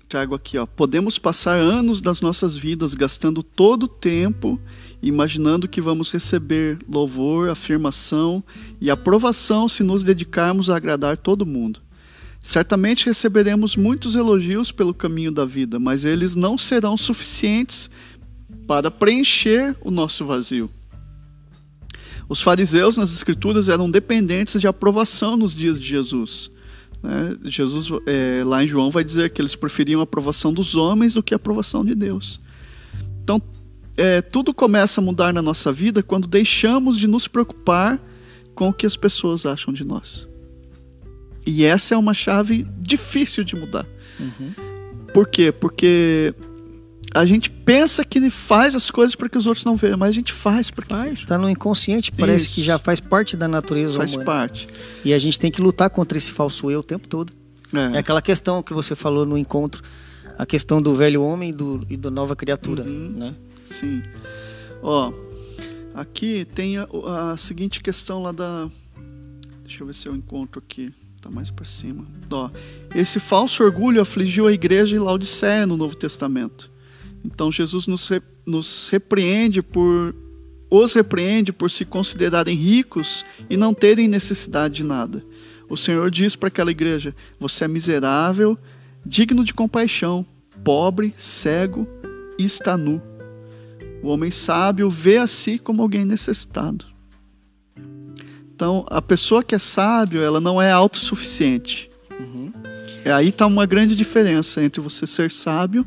[0.09, 0.67] trago aqui, ó.
[0.67, 4.61] Podemos passar anos das nossas vidas gastando todo o tempo
[5.03, 8.45] imaginando que vamos receber louvor, afirmação
[8.81, 11.81] e aprovação se nos dedicarmos a agradar todo mundo.
[12.43, 17.91] Certamente receberemos muitos elogios pelo caminho da vida, mas eles não serão suficientes
[18.67, 20.71] para preencher o nosso vazio.
[22.29, 26.51] Os fariseus nas Escrituras eram dependentes de aprovação nos dias de Jesus.
[27.03, 27.37] Né?
[27.45, 31.23] Jesus, é, lá em João, vai dizer que eles preferiam a aprovação dos homens do
[31.23, 32.41] que a aprovação de Deus.
[33.23, 33.41] Então,
[33.97, 38.01] é, tudo começa a mudar na nossa vida quando deixamos de nos preocupar
[38.55, 40.27] com o que as pessoas acham de nós.
[41.47, 43.87] E essa é uma chave difícil de mudar.
[44.19, 44.53] Uhum.
[45.13, 45.53] Por quê?
[45.53, 46.35] Porque
[47.15, 50.13] a gente pensa que faz as coisas para que os outros não vejam, mas a
[50.13, 51.19] gente faz porque faz.
[51.19, 52.55] Está no inconsciente, parece Isso.
[52.55, 54.31] que já faz parte da natureza faz humana.
[54.31, 54.69] Faz parte.
[55.05, 57.33] E a gente tem que lutar contra esse falso eu o tempo todo.
[57.73, 57.97] É.
[57.97, 57.99] é.
[57.99, 59.83] aquela questão que você falou no encontro,
[60.39, 63.13] a questão do velho homem e do, e da nova criatura, uhum.
[63.17, 63.35] né?
[63.65, 64.03] Sim.
[64.83, 65.13] Ó,
[65.95, 66.87] aqui tem a,
[67.33, 68.69] a, seguinte questão lá da.
[69.65, 70.93] Deixa eu ver se eu encontro aqui.
[71.21, 72.05] Tá mais para cima.
[72.33, 72.51] Ó,
[72.93, 76.72] esse falso orgulho afligiu a igreja de Laodiceia no Novo Testamento.
[77.25, 80.15] Então Jesus nos, re, nos repreende por
[80.71, 85.23] os repreende por se considerarem ricos e não terem necessidade de nada.
[85.69, 88.59] O Senhor diz para aquela igreja: você é miserável,
[89.05, 90.25] digno de compaixão,
[90.65, 91.87] pobre, cego
[92.39, 93.03] e está nu.
[94.03, 96.87] O homem sábio vê a si como alguém necessitado.
[98.55, 101.91] Então, a pessoa que é sábio, ela não é autossuficiente.
[102.19, 102.53] Uhum.
[103.15, 105.87] Aí está uma grande diferença entre você ser sábio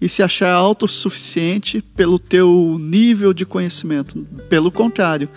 [0.00, 4.18] e se achar autossuficiente pelo teu nível de conhecimento.
[4.48, 5.28] Pelo contrário,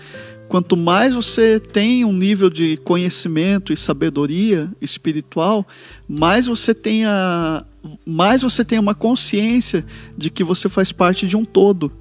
[0.48, 5.66] quanto mais você tem um nível de conhecimento e sabedoria espiritual,
[6.08, 7.64] mais você tem a,
[8.06, 9.86] mais você tem uma consciência
[10.18, 11.92] de que você faz parte de um todo.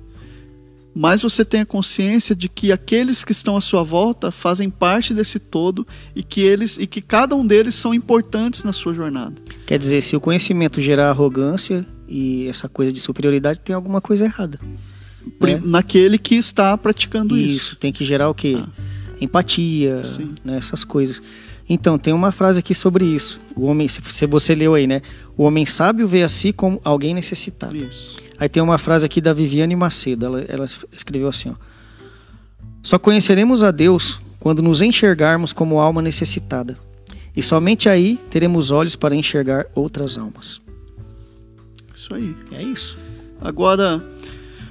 [0.94, 5.14] Mais você tem a consciência de que aqueles que estão à sua volta fazem parte
[5.14, 9.34] desse todo e que eles e que cada um deles são importantes na sua jornada.
[9.64, 14.24] Quer dizer, se o conhecimento gerar arrogância e essa coisa de superioridade, tem alguma coisa
[14.24, 14.58] errada.
[15.40, 15.60] Né?
[15.62, 17.56] Naquele que está praticando isso.
[17.56, 18.56] Isso, tem que gerar o quê?
[18.58, 18.68] Ah.
[19.20, 20.02] Empatia,
[20.44, 20.56] né?
[20.56, 21.22] essas coisas.
[21.68, 23.38] Então, tem uma frase aqui sobre isso.
[23.54, 25.02] O homem, se você leu aí, né?
[25.36, 27.76] O homem sábio vê a si como alguém necessitado.
[27.76, 28.16] Isso.
[28.38, 30.24] Aí tem uma frase aqui da Viviane Macedo.
[30.24, 31.54] Ela, ela escreveu assim: ó,
[32.82, 36.78] Só conheceremos a Deus quando nos enxergarmos como alma necessitada.
[37.36, 40.60] E somente aí teremos olhos para enxergar outras almas.
[42.08, 42.36] Isso aí.
[42.52, 42.98] É isso.
[43.38, 44.02] Agora,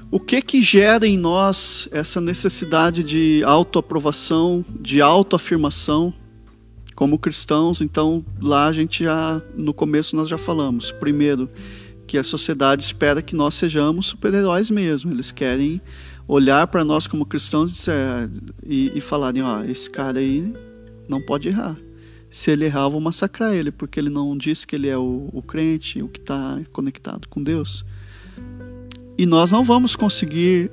[0.10, 6.14] o que que gera em nós essa necessidade de autoaprovação, de autoafirmação?
[6.96, 11.48] como cristãos, então lá a gente já no começo nós já falamos, primeiro
[12.08, 15.12] que a sociedade espera que nós sejamos super-heróis mesmo.
[15.12, 15.80] Eles querem
[16.28, 17.86] olhar para nós como cristãos
[18.66, 20.52] e, e falarem, ó, esse cara aí
[21.08, 21.78] não pode errar.
[22.38, 25.42] Se ele errar, vou massacrar ele, porque ele não disse que ele é o, o
[25.42, 27.84] crente, o que está conectado com Deus.
[29.18, 30.70] E nós não vamos conseguir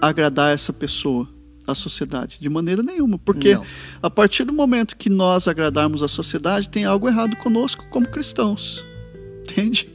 [0.00, 1.28] agradar essa pessoa
[1.66, 3.64] a sociedade, de maneira nenhuma, porque Não.
[4.02, 8.82] a partir do momento que nós agradarmos a sociedade, tem algo errado conosco como cristãos,
[9.44, 9.90] entende?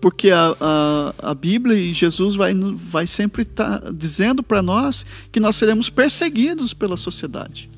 [0.00, 5.04] Porque a, a, a Bíblia e Jesus vai, vai sempre estar tá dizendo para nós
[5.32, 7.68] que nós seremos perseguidos pela sociedade.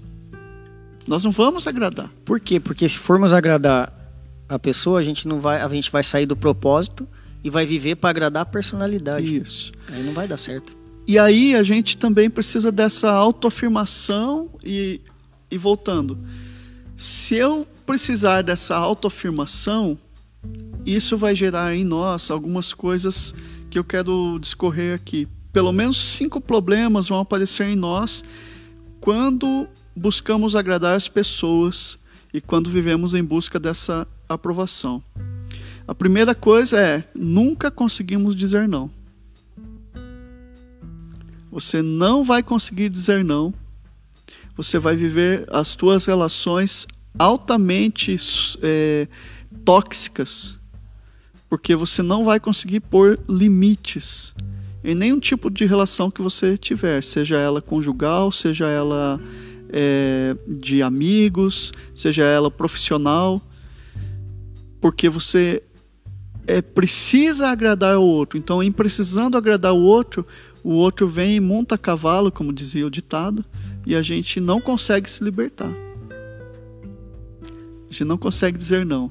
[1.06, 2.10] Nós não vamos agradar.
[2.24, 2.58] Por quê?
[2.58, 3.92] Porque se formos agradar
[4.48, 7.06] a pessoa, a gente não vai, a gente vai sair do propósito
[7.42, 9.36] e vai viver para agradar a personalidade.
[9.36, 9.72] Isso.
[9.88, 10.74] Aí não vai dar certo.
[11.06, 15.00] E aí a gente também precisa dessa autoafirmação e,
[15.50, 16.18] e voltando.
[16.96, 19.98] Se eu precisar dessa autoafirmação,
[20.86, 23.34] isso vai gerar em nós algumas coisas
[23.68, 25.28] que eu quero discorrer aqui.
[25.52, 28.24] Pelo menos cinco problemas vão aparecer em nós
[29.00, 31.98] quando buscamos agradar as pessoas
[32.32, 35.02] e quando vivemos em busca dessa aprovação.
[35.86, 38.90] A primeira coisa é nunca conseguimos dizer não.
[41.50, 43.54] Você não vai conseguir dizer não.
[44.56, 46.86] Você vai viver as tuas relações
[47.18, 48.16] altamente
[48.62, 49.06] é,
[49.64, 50.56] tóxicas,
[51.48, 54.34] porque você não vai conseguir pôr limites
[54.84, 59.18] em nenhum tipo de relação que você tiver, seja ela conjugal, seja ela
[59.76, 63.42] é, de amigos, seja ela profissional,
[64.80, 65.60] porque você
[66.46, 68.38] é, precisa agradar o outro.
[68.38, 70.24] Então, em precisando agradar o outro,
[70.62, 73.44] o outro vem e monta cavalo, como dizia o ditado,
[73.84, 75.72] e a gente não consegue se libertar.
[77.42, 79.10] A gente não consegue dizer não.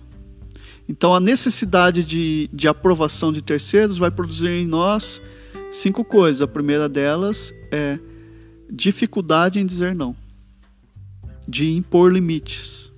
[0.87, 5.21] Então a necessidade de, de aprovação de terceiros vai produzir em nós
[5.71, 6.41] cinco coisas.
[6.41, 7.99] A primeira delas é
[8.69, 10.15] dificuldade em dizer não,
[11.47, 12.91] de impor limites.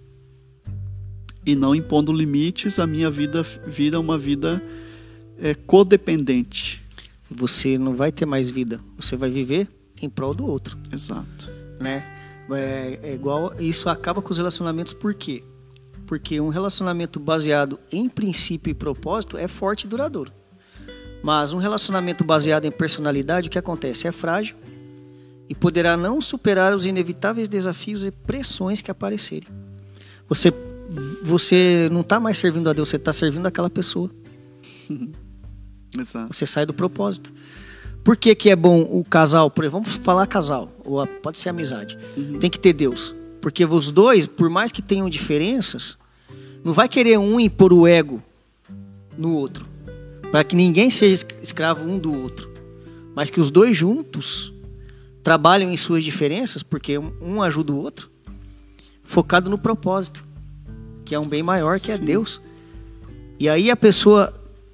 [1.46, 4.62] E não impondo limites, a minha vida vira uma vida
[5.40, 6.86] é, codependente
[7.30, 8.80] você não vai ter mais vida.
[8.98, 9.68] Você vai viver
[10.02, 10.78] em prol do outro.
[10.92, 11.50] Exato.
[11.80, 12.04] Né?
[12.52, 13.54] É, é igual.
[13.60, 15.44] Isso acaba com os relacionamentos por quê?
[16.06, 20.32] Porque um relacionamento baseado em princípio e propósito é forte e duradouro.
[21.24, 24.08] Mas um relacionamento baseado em personalidade, o que acontece?
[24.08, 24.56] É frágil
[25.50, 29.48] e poderá não superar os inevitáveis desafios e pressões que aparecerem.
[30.28, 30.52] Você,
[31.22, 34.10] você não está mais servindo a Deus, você está servindo aquela pessoa.
[35.98, 36.34] Exato.
[36.34, 37.32] Você sai do propósito.
[38.04, 39.52] Por que, que é bom o casal?
[39.72, 41.98] Vamos falar casal, ou a, pode ser amizade.
[42.16, 42.38] Uhum.
[42.38, 43.16] Tem que ter Deus.
[43.42, 45.98] Porque os dois, por mais que tenham diferenças,
[46.64, 48.22] não vai querer um impor o ego
[49.18, 49.68] no outro.
[50.32, 52.50] Para que ninguém seja escravo um do outro.
[53.16, 54.52] Mas que os dois juntos
[55.26, 58.12] trabalham em suas diferenças, porque um ajuda o outro,
[59.04, 60.24] focado no propósito,
[61.04, 62.40] que é um bem maior que é Deus.
[63.40, 64.32] E aí a pessoa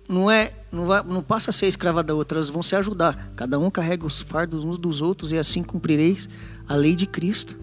[0.10, 3.32] não é não, vai, não passa a ser escrava da outra, elas vão se ajudar.
[3.34, 6.28] Cada um carrega os fardos uns dos outros e assim cumprireis
[6.68, 7.58] a lei de Cristo.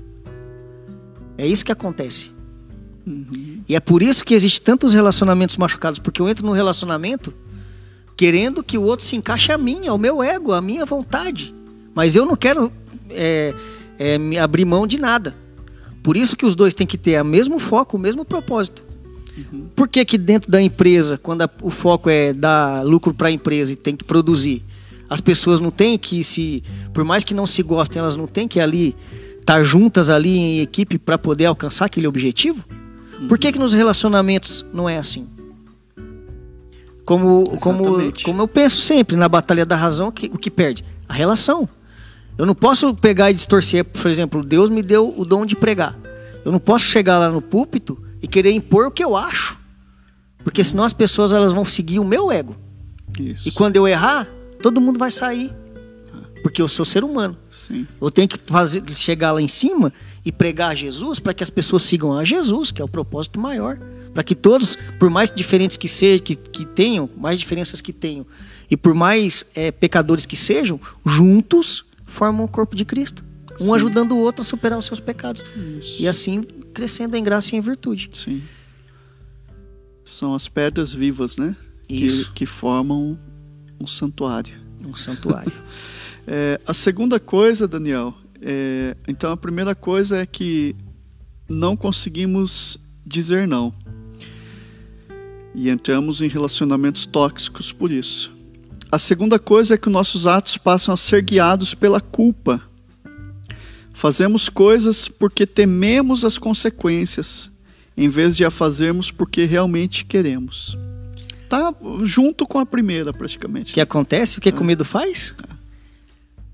[1.36, 2.32] É isso que acontece.
[3.06, 3.60] Uhum.
[3.68, 7.34] E é por isso que existe tantos relacionamentos machucados, porque eu entro num relacionamento
[8.16, 11.54] querendo que o outro se encaixe a mim, ao meu ego, à minha vontade.
[11.98, 12.70] Mas eu não quero
[13.10, 13.52] é,
[13.98, 15.34] é, me abrir mão de nada.
[16.00, 18.84] Por isso que os dois têm que ter o mesmo foco, o mesmo propósito.
[19.36, 19.66] Uhum.
[19.74, 23.30] Por que, que dentro da empresa, quando a- o foco é dar lucro para a
[23.32, 24.62] empresa e tem que produzir,
[25.10, 26.62] as pessoas não têm que se,
[26.94, 28.94] por mais que não se gostem, elas não têm que ali
[29.40, 32.64] estar juntas ali em equipe para poder alcançar aquele objetivo?
[33.28, 35.26] Por que, que nos relacionamentos não é assim?
[37.04, 40.84] Como, como, como eu penso sempre na batalha da razão, que, o que perde?
[41.08, 41.68] A relação.
[42.38, 45.98] Eu não posso pegar e distorcer, por exemplo, Deus me deu o dom de pregar.
[46.44, 49.58] Eu não posso chegar lá no púlpito e querer impor o que eu acho.
[50.44, 52.56] Porque senão as pessoas elas vão seguir o meu ego.
[53.18, 53.48] Isso.
[53.48, 54.28] E quando eu errar,
[54.62, 55.52] todo mundo vai sair.
[56.40, 57.36] Porque eu sou ser humano.
[57.50, 57.86] Sim.
[58.00, 59.92] Eu tenho que fazer, chegar lá em cima
[60.24, 63.40] e pregar a Jesus para que as pessoas sigam a Jesus, que é o propósito
[63.40, 63.76] maior.
[64.14, 68.24] Para que todos, por mais diferentes que sejam, que, que tenham, mais diferenças que tenham,
[68.70, 73.24] e por mais eh, pecadores que sejam, juntos formam o corpo de Cristo.
[73.60, 73.74] Um Sim.
[73.74, 75.44] ajudando o outro a superar os seus pecados.
[75.78, 76.02] Isso.
[76.02, 76.42] E assim
[76.72, 78.08] crescendo em graça e em virtude.
[78.12, 78.42] Sim.
[80.04, 81.56] São as pedras vivas, né?
[81.88, 82.28] Isso.
[82.28, 83.18] Que, que formam
[83.80, 84.54] um santuário.
[84.84, 85.52] Um santuário.
[86.30, 90.76] É, a segunda coisa, Daniel, é, então a primeira coisa é que
[91.48, 93.72] não conseguimos dizer não.
[95.54, 98.30] E entramos em relacionamentos tóxicos por isso.
[98.90, 102.62] A segunda coisa é que nossos atos passam a ser guiados pela culpa.
[103.92, 107.50] Fazemos coisas porque tememos as consequências,
[107.96, 110.78] em vez de a fazermos porque realmente queremos.
[111.48, 113.72] Tá junto com a primeira, praticamente.
[113.72, 114.38] O que acontece?
[114.38, 115.34] O que, que o medo faz?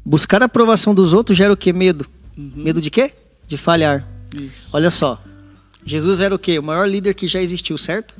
[0.04, 1.72] Buscar a aprovação dos outros gera o que?
[1.72, 2.06] Medo.
[2.36, 3.12] Medo de quê?
[3.46, 4.06] De falhar.
[4.34, 4.70] Isso.
[4.72, 5.22] Olha só.
[5.86, 6.58] Jesus era o quê?
[6.58, 8.16] O maior líder que já existiu, certo?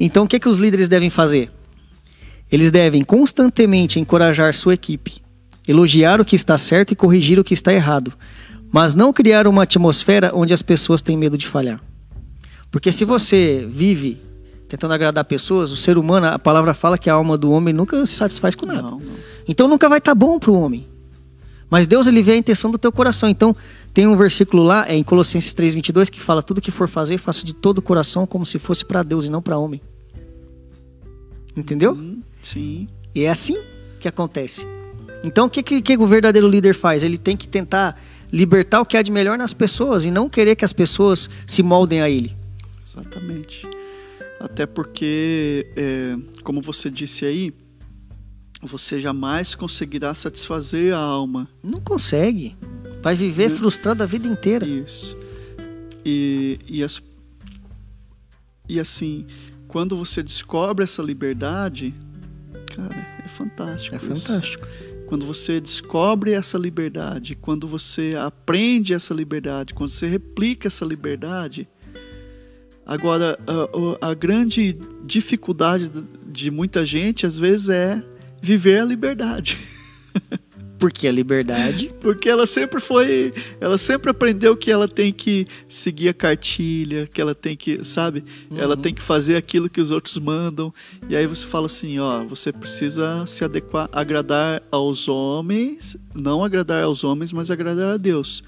[0.00, 1.50] Então o que, que os líderes devem fazer?
[2.52, 5.22] Eles devem constantemente encorajar sua equipe,
[5.66, 8.12] elogiar o que está certo e corrigir o que está errado,
[8.70, 11.82] mas não criar uma atmosfera onde as pessoas têm medo de falhar.
[12.70, 14.20] Porque se você vive
[14.68, 18.04] tentando agradar pessoas, o ser humano, a palavra fala que a alma do homem nunca
[18.06, 18.82] se satisfaz com nada.
[18.82, 19.02] Não, não.
[19.46, 20.88] Então nunca vai estar bom para o homem.
[21.68, 23.28] Mas Deus ele vê a intenção do teu coração.
[23.28, 23.56] Então
[23.92, 27.44] tem um versículo lá é em Colossenses 3:22 que fala tudo que for fazer, faça
[27.44, 29.80] de todo o coração como se fosse para Deus e não para homem.
[31.56, 31.92] Entendeu?
[31.92, 32.88] Hum, Sim.
[33.14, 33.58] E é assim
[34.00, 34.66] que acontece.
[35.24, 37.02] Então o que, que, que o verdadeiro líder faz?
[37.02, 38.00] Ele tem que tentar
[38.32, 41.62] libertar o que há de melhor nas pessoas e não querer que as pessoas se
[41.62, 42.36] moldem a ele.
[42.84, 43.66] Exatamente.
[44.40, 47.54] Até porque, é, como você disse aí,
[48.60, 51.48] você jamais conseguirá satisfazer a alma.
[51.62, 52.56] Não consegue.
[53.02, 53.56] Vai viver Né?
[53.56, 54.66] frustrado a vida inteira.
[54.66, 55.16] Isso.
[56.04, 57.00] E, e, as,
[58.68, 59.26] e assim,
[59.68, 61.94] quando você descobre essa liberdade,
[62.76, 63.94] cara, é fantástico.
[63.96, 64.26] É isso.
[64.26, 64.66] fantástico.
[65.06, 71.68] Quando você descobre essa liberdade, quando você aprende essa liberdade, quando você replica essa liberdade.
[72.86, 75.90] Agora, a, a- a grande dificuldade
[76.26, 78.02] de muita gente, às vezes, é
[78.40, 79.58] viver a liberdade.
[80.82, 83.32] Porque a liberdade Porque ela sempre foi.
[83.60, 88.24] Ela sempre aprendeu que ela tem que seguir a cartilha, que ela tem que, sabe?
[88.56, 90.74] Ela tem que fazer aquilo que os outros mandam.
[91.08, 96.82] E aí você fala assim: ó, você precisa se adequar, agradar aos homens, não agradar
[96.82, 98.42] aos homens, mas agradar a Deus.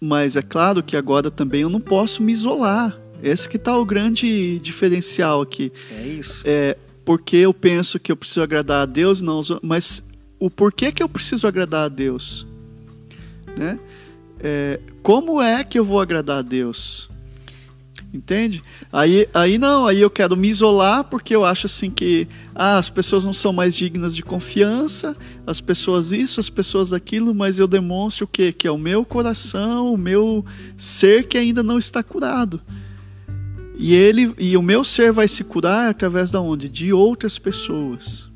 [0.00, 2.98] Mas é claro que agora também eu não posso me isolar.
[3.22, 6.42] Esse que tá o grande diferencial aqui é isso.
[6.44, 10.02] é, porque eu penso que eu preciso agradar a Deus, não, mas
[10.38, 12.46] o porquê que eu preciso agradar a Deus,
[13.56, 13.78] né?
[14.40, 17.08] É, como é que eu vou agradar a Deus?
[18.12, 18.62] Entende?
[18.90, 22.88] Aí, aí não, aí eu quero me isolar porque eu acho assim que ah, as
[22.88, 25.14] pessoas não são mais dignas de confiança,
[25.46, 28.50] as pessoas isso, as pessoas aquilo, mas eu demonstro o quê?
[28.50, 30.44] Que é o meu coração, o meu
[30.76, 32.62] ser que ainda não está curado.
[33.78, 36.68] E ele e o meu ser vai se curar através da onde?
[36.68, 38.27] De outras pessoas.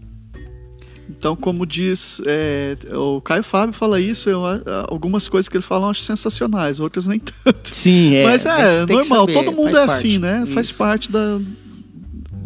[1.22, 4.40] Então, como diz é, o Caio Fábio fala isso, eu,
[4.88, 7.72] algumas coisas que ele fala eu acho sensacionais, outras nem tanto.
[7.72, 8.24] Sim, é.
[8.24, 9.92] Mas é normal, saber, todo mundo faz é parte.
[9.92, 10.44] assim, né?
[10.46, 10.78] Faz Isso.
[10.78, 11.40] parte da,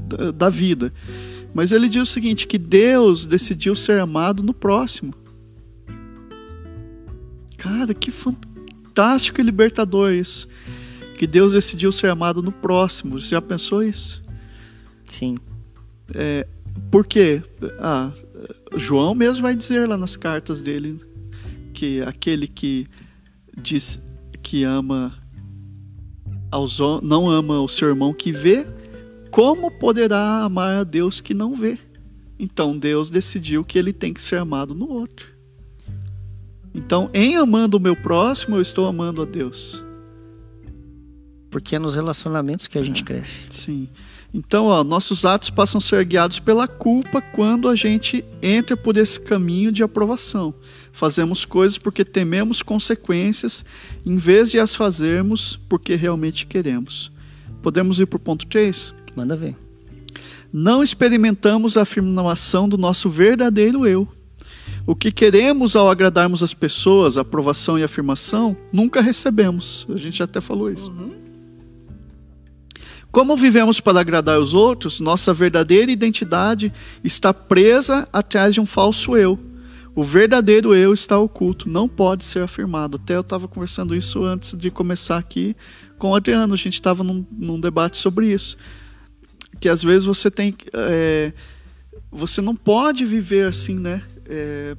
[0.09, 0.93] da, da vida.
[1.55, 5.15] Mas ele diz o seguinte: que Deus decidiu ser amado no próximo.
[7.57, 10.47] Cara, que fantástico e libertador isso.
[11.17, 13.19] Que Deus decidiu ser amado no próximo.
[13.19, 14.23] Você já pensou isso?
[15.09, 15.39] Sim.
[16.91, 17.43] Por quê?
[17.81, 18.13] Ah,
[18.75, 21.01] João mesmo vai dizer lá nas cartas dele
[21.73, 22.87] que aquele que
[23.57, 24.01] diz
[24.43, 25.13] que ama
[26.51, 28.67] aos, não ama o seu irmão que vê,
[29.31, 31.79] como poderá amar a Deus que não vê?
[32.39, 35.35] Então Deus decidiu que ele tem que ser amado no outro.
[36.75, 39.83] Então, em amando o meu próximo, eu estou amando a Deus.
[41.51, 43.47] Porque é nos relacionamentos que a gente cresce.
[43.49, 43.89] Sim.
[44.33, 48.97] Então, ó, nossos atos passam a ser guiados pela culpa quando a gente entra por
[48.97, 50.55] esse caminho de aprovação.
[50.93, 53.65] Fazemos coisas porque tememos consequências,
[54.05, 57.11] em vez de as fazermos porque realmente queremos.
[57.63, 58.95] Podemos ir para o ponto 3?
[59.15, 59.57] Manda ver.
[60.53, 64.09] Não experimentamos a afirmação do nosso verdadeiro eu.
[64.87, 69.87] O que queremos ao agradarmos as pessoas, aprovação e afirmação, nunca recebemos.
[69.93, 70.91] A gente até falou isso.
[70.91, 71.26] Uhum.
[73.11, 79.17] Como vivemos para agradar os outros, nossa verdadeira identidade está presa atrás de um falso
[79.17, 79.39] eu.
[79.97, 83.01] O verdadeiro eu está oculto, não pode ser afirmado.
[83.03, 85.57] Até eu estava conversando isso antes de começar aqui
[85.99, 86.53] com o Adriano.
[86.53, 88.59] A gente estava num, num, debate sobre isso.
[89.59, 90.55] Que às vezes você tem.
[90.75, 91.33] É,
[92.11, 94.03] você não pode viver assim, né?
[94.27, 94.77] É,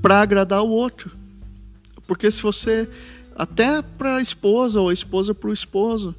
[0.00, 1.10] para agradar o outro.
[2.06, 2.88] Porque se você.
[3.36, 6.14] Até para a esposa ou a esposa para o esposo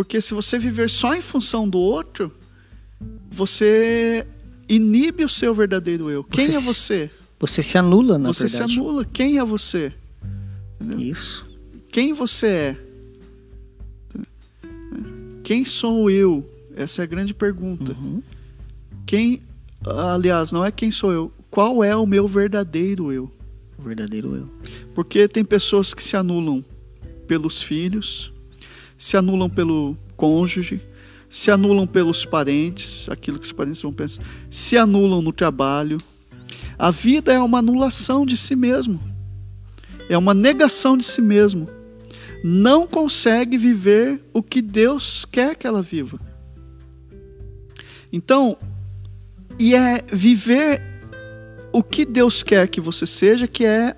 [0.00, 2.32] porque se você viver só em função do outro,
[3.30, 4.26] você
[4.66, 6.24] inibe o seu verdadeiro eu.
[6.24, 7.10] Quem você é você?
[7.38, 8.72] Você se anula, na você verdade.
[8.72, 9.04] Você se anula.
[9.04, 9.92] Quem é você?
[10.80, 11.00] Entendeu?
[11.00, 11.46] Isso.
[11.92, 12.76] Quem você é?
[15.44, 16.50] Quem sou eu?
[16.74, 17.92] Essa é a grande pergunta.
[17.92, 18.22] Uhum.
[19.04, 19.42] Quem,
[19.84, 21.30] aliás, não é quem sou eu.
[21.50, 23.30] Qual é o meu verdadeiro eu?
[23.78, 24.48] O verdadeiro eu.
[24.94, 26.64] Porque tem pessoas que se anulam
[27.28, 28.32] pelos filhos,
[29.00, 30.78] se anulam pelo cônjuge,
[31.26, 35.96] se anulam pelos parentes, aquilo que os parentes vão pensar, se anulam no trabalho.
[36.78, 39.00] A vida é uma anulação de si mesmo,
[40.06, 41.66] é uma negação de si mesmo.
[42.44, 46.20] Não consegue viver o que Deus quer que ela viva.
[48.12, 48.56] Então,
[49.58, 50.82] e é viver
[51.72, 53.96] o que Deus quer que você seja, que é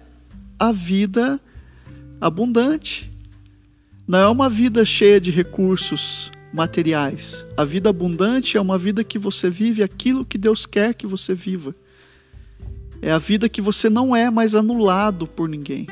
[0.58, 1.40] a vida
[2.20, 3.11] abundante.
[4.06, 7.46] Não é uma vida cheia de recursos materiais.
[7.56, 11.34] A vida abundante é uma vida que você vive aquilo que Deus quer que você
[11.34, 11.74] viva.
[13.00, 15.86] É a vida que você não é mais anulado por ninguém.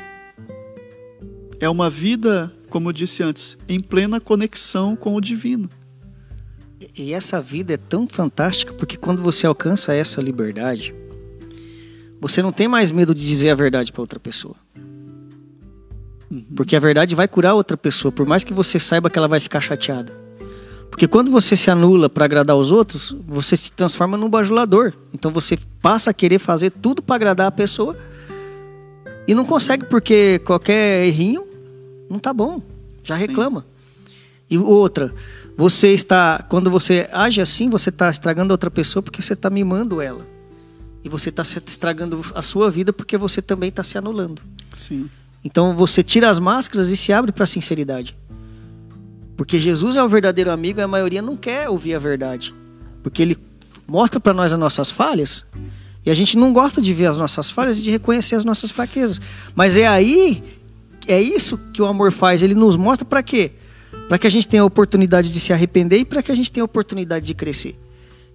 [1.59, 5.69] É uma vida, como eu disse antes, em plena conexão com o divino.
[6.97, 10.93] E essa vida é tão fantástica porque quando você alcança essa liberdade,
[12.19, 14.55] você não tem mais medo de dizer a verdade para outra pessoa.
[16.31, 16.45] Uhum.
[16.55, 19.41] Porque a verdade vai curar outra pessoa, por mais que você saiba que ela vai
[19.41, 20.17] ficar chateada.
[20.89, 24.93] Porque quando você se anula para agradar os outros, você se transforma num bajulador.
[25.13, 27.97] Então você passa a querer fazer tudo para agradar a pessoa
[29.27, 31.45] e não consegue porque qualquer errinho
[32.09, 32.61] não tá bom,
[33.03, 33.27] já Sim.
[33.27, 33.65] reclama.
[34.49, 35.13] E outra,
[35.55, 39.49] você está, quando você age assim, você está estragando a outra pessoa porque você está
[39.49, 40.25] mimando ela.
[41.03, 44.41] E você está estragando a sua vida porque você também está se anulando.
[44.73, 45.09] Sim.
[45.43, 48.15] Então você tira as máscaras e se abre para a sinceridade.
[49.35, 52.53] Porque Jesus é o verdadeiro amigo e a maioria não quer ouvir a verdade.
[53.01, 53.37] Porque ele
[53.87, 55.45] mostra para nós as nossas falhas
[56.05, 58.71] e a gente não gosta de ver as nossas falhas e de reconhecer as nossas
[58.71, 59.21] fraquezas.
[59.55, 60.43] Mas é aí,
[61.07, 62.41] é isso que o amor faz.
[62.41, 63.51] Ele nos mostra para quê?
[64.07, 66.51] Para que a gente tenha a oportunidade de se arrepender e para que a gente
[66.51, 67.75] tenha a oportunidade de crescer.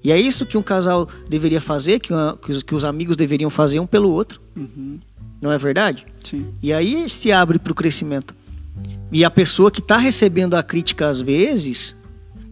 [0.04, 3.16] E é isso que um casal deveria fazer, que, uma, que, os, que os, amigos
[3.16, 4.40] deveriam fazer um pelo outro.
[4.56, 5.00] Uhum.
[5.40, 6.06] Não é verdade?
[6.24, 6.46] Sim.
[6.62, 8.34] E aí se abre para o crescimento.
[9.10, 11.94] E a pessoa que está recebendo a crítica às vezes,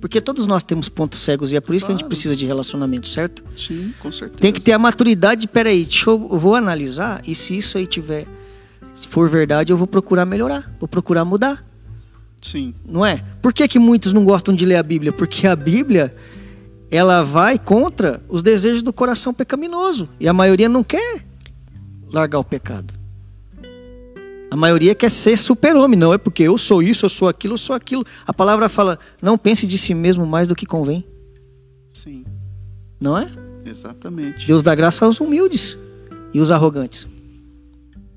[0.00, 1.96] porque todos nós temos pontos cegos e é por isso claro.
[1.96, 3.42] que a gente precisa de relacionamento, certo?
[3.56, 4.40] Sim, com certeza.
[4.40, 7.76] Tem que ter a maturidade de, peraí, deixa eu, eu vou analisar e se isso
[7.76, 8.26] aí tiver,
[8.92, 11.64] se for verdade, eu vou procurar melhorar, vou procurar mudar.
[12.40, 12.74] Sim.
[12.86, 13.24] Não é?
[13.40, 15.12] Por que, que muitos não gostam de ler a Bíblia?
[15.12, 16.14] Porque a Bíblia,
[16.90, 20.08] ela vai contra os desejos do coração pecaminoso.
[20.20, 21.24] E a maioria não quer
[22.14, 22.94] largar o pecado.
[24.50, 27.58] A maioria quer ser super-homem, não é porque eu sou isso, eu sou aquilo, eu
[27.58, 28.04] sou aquilo.
[28.24, 31.04] A palavra fala: não pense de si mesmo mais do que convém.
[31.92, 32.24] Sim.
[33.00, 33.26] Não é?
[33.64, 34.46] Exatamente.
[34.46, 35.76] Deus dá graça aos humildes
[36.32, 37.06] e os arrogantes.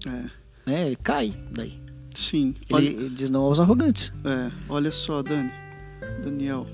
[0.06, 0.72] É.
[0.72, 1.80] é ele cai daí.
[2.14, 2.56] Sim.
[2.70, 2.86] Ele, olha...
[2.86, 4.14] ele diz não aos arrogantes.
[4.24, 5.52] É, olha só, Dani.
[6.24, 6.68] Daniel,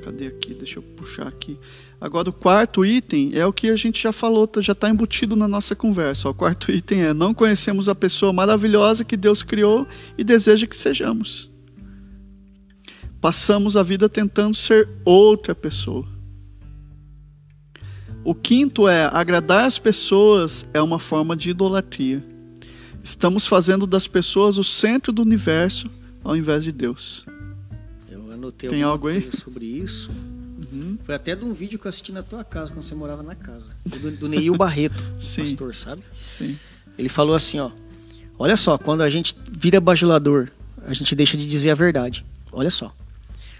[0.00, 0.54] cadê aqui?
[0.54, 1.58] Deixa eu puxar aqui.
[2.00, 5.36] Agora, o quarto item é o que a gente já falou, tá, já está embutido
[5.36, 6.28] na nossa conversa.
[6.28, 9.86] O quarto item é: não conhecemos a pessoa maravilhosa que Deus criou
[10.16, 11.50] e deseja que sejamos.
[13.20, 16.06] Passamos a vida tentando ser outra pessoa.
[18.24, 22.24] O quinto é: agradar as pessoas é uma forma de idolatria.
[23.02, 25.90] Estamos fazendo das pessoas o centro do universo
[26.22, 27.24] ao invés de Deus.
[28.50, 29.30] Anotei Tem algo aí?
[29.32, 30.10] sobre isso.
[30.10, 30.98] Uhum.
[31.04, 33.34] Foi até de um vídeo que eu assisti na tua casa, quando você morava na
[33.34, 33.70] casa.
[33.84, 35.02] Do, do Neil Barreto,
[35.36, 36.02] pastor, sabe?
[36.24, 36.58] Sim.
[36.98, 37.70] Ele falou assim, ó.
[38.38, 40.48] Olha só, quando a gente vira bajulador,
[40.86, 42.24] a gente deixa de dizer a verdade.
[42.52, 42.94] Olha só.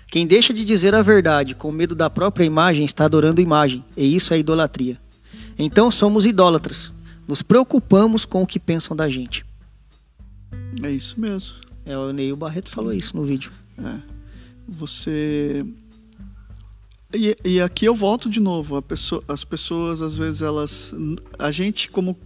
[0.09, 4.15] Quem deixa de dizer a verdade com medo da própria imagem está adorando imagem, e
[4.15, 4.99] isso é idolatria.
[5.59, 6.93] Então somos idólatras.
[7.29, 9.45] Nos preocupamos com o que pensam da gente.
[10.83, 11.55] É isso mesmo.
[11.85, 13.53] É, o Neil Barreto falou isso no vídeo.
[13.79, 14.10] É.
[14.71, 15.65] Você.
[17.13, 18.81] E, e aqui eu volto de novo.
[18.83, 20.95] Pessoa- as pessoas, às vezes, elas.
[21.39, 22.17] A gente, como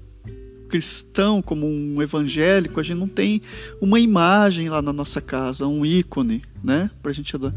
[0.69, 3.41] cristão, como um evangélico, a gente não tem
[3.81, 6.91] uma imagem lá na nossa casa, um ícone, né?
[7.03, 7.55] Pra gente adorar.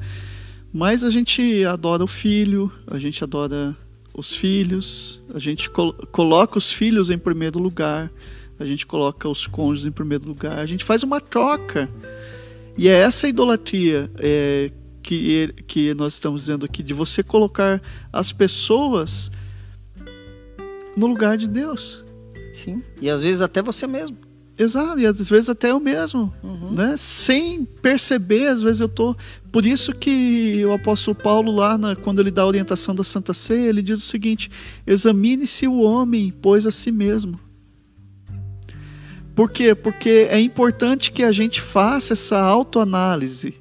[0.72, 3.76] Mas a gente adora o filho, a gente adora
[4.14, 8.12] os filhos, a gente col- coloca os filhos em primeiro lugar,
[8.60, 11.90] a gente coloca os cônjuges em primeiro lugar, a gente faz uma troca.
[12.78, 14.72] E é essa idolatria é,
[15.08, 17.82] que, que nós estamos dizendo aqui, de você colocar
[18.12, 19.32] as pessoas
[20.98, 22.04] no lugar de Deus.
[22.54, 22.84] Sim.
[23.02, 24.18] E às vezes até você mesmo.
[24.60, 26.72] Exato, e às vezes até eu mesmo, Uhum.
[26.72, 26.96] né?
[26.98, 29.16] Sem perceber, às vezes eu tô.
[29.52, 33.34] Por isso que o apóstolo Paulo lá, na- quando ele dá a orientação da Santa
[33.36, 34.50] Ceia, ele diz o seguinte:
[34.86, 37.40] examine-se o homem, pois a si mesmo.
[39.36, 39.76] Por quê?
[39.76, 43.54] Porque é importante que a gente faça essa autoanálise.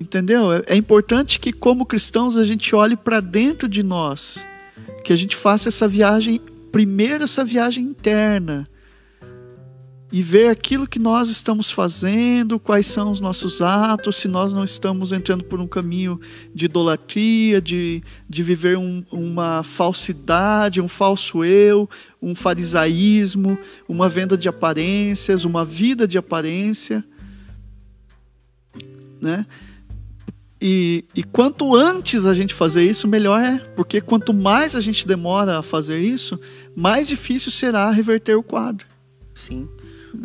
[0.00, 0.52] Entendeu?
[0.52, 4.44] É- É importante que, como cristãos, a gente olhe para dentro de nós,
[5.04, 6.40] que a gente faça essa viagem,
[6.72, 8.66] primeiro essa viagem interna,
[10.12, 14.64] e ver aquilo que nós estamos fazendo, quais são os nossos atos, se nós não
[14.64, 16.18] estamos entrando por um caminho
[16.52, 21.88] de idolatria, de, de viver um- uma falsidade, um falso eu,
[22.20, 23.56] um farisaísmo,
[23.88, 27.04] uma venda de aparências, uma vida de aparência.
[29.20, 29.46] Né?
[30.60, 33.58] E, e quanto antes a gente fazer isso, melhor é.
[33.74, 36.38] Porque quanto mais a gente demora a fazer isso,
[36.76, 38.86] mais difícil será reverter o quadro.
[39.34, 39.68] Sim.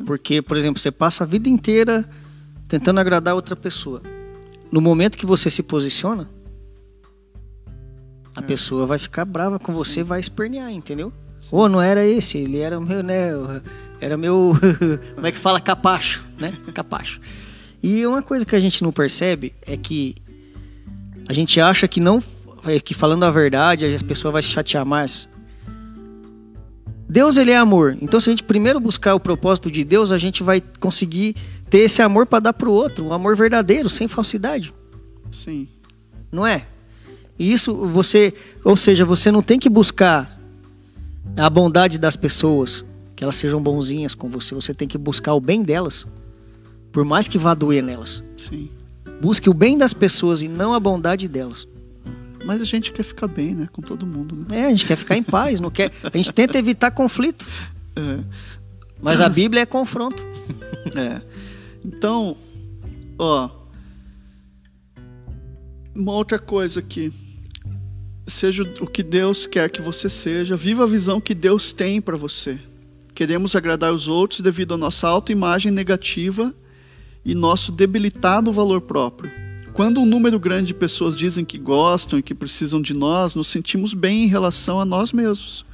[0.06, 2.08] Porque, por exemplo, você passa a vida inteira
[2.68, 4.02] tentando agradar outra pessoa.
[4.72, 6.30] No momento que você se posiciona,
[8.36, 11.14] a pessoa vai ficar brava com você, vai espernear, entendeu?
[11.52, 13.30] Ou não era esse, ele era meu, né?
[14.02, 14.54] Era meu,
[15.16, 16.54] como é que fala capacho, né?
[16.74, 17.22] Capacho.
[17.82, 20.16] E uma coisa que a gente não percebe é que
[21.28, 22.21] a gente acha que não,
[22.65, 25.28] é que falando a verdade a pessoa vai se chatear mais.
[27.07, 27.97] Deus ele é amor.
[28.01, 31.36] Então se a gente primeiro buscar o propósito de Deus, a gente vai conseguir
[31.69, 34.73] ter esse amor para dar para o outro, um amor verdadeiro, sem falsidade,
[35.32, 35.67] Sim.
[36.32, 36.65] não é?
[37.38, 40.39] E isso você, ou seja, você não tem que buscar
[41.36, 45.41] a bondade das pessoas, que elas sejam bonzinhas com você, você tem que buscar o
[45.41, 46.07] bem delas.
[46.91, 48.23] Por mais que vá doer nelas.
[48.38, 48.69] Sim.
[49.22, 51.68] Busque o bem das pessoas e não a bondade delas.
[52.45, 53.68] Mas a gente quer ficar bem, né?
[53.72, 54.61] Com todo mundo, né?
[54.61, 55.91] É, a gente quer ficar em paz, não quer.
[56.03, 57.45] A gente tenta evitar conflito,
[57.97, 58.20] É.
[59.01, 60.24] mas a Bíblia é confronto.
[60.95, 61.20] É.
[61.84, 62.38] Então,
[63.18, 63.49] ó.
[65.95, 67.11] Uma outra coisa aqui.
[68.28, 72.16] Seja o que Deus quer que você seja, viva a visão que Deus tem para
[72.16, 72.59] você.
[73.16, 76.53] Queremos agradar os outros devido à nossa autoimagem negativa
[77.26, 79.32] e nosso debilitado valor próprio.
[79.73, 83.47] Quando um número grande de pessoas dizem que gostam e que precisam de nós, nos
[83.47, 85.65] sentimos bem em relação a nós mesmos.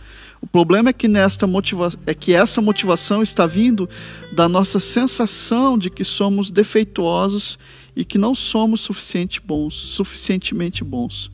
[0.42, 3.88] O problema é que, nesta motiva é que esta motivação está vindo
[4.34, 7.60] da nossa sensação de que somos defeituosos
[7.96, 11.30] e que não somos suficiente bons, suficientemente bons.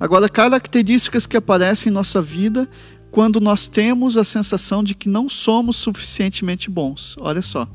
[0.00, 2.68] Agora, características que aparecem em nossa vida
[3.12, 7.14] quando nós temos a sensação de que não somos suficientemente bons.
[7.20, 7.68] Olha só,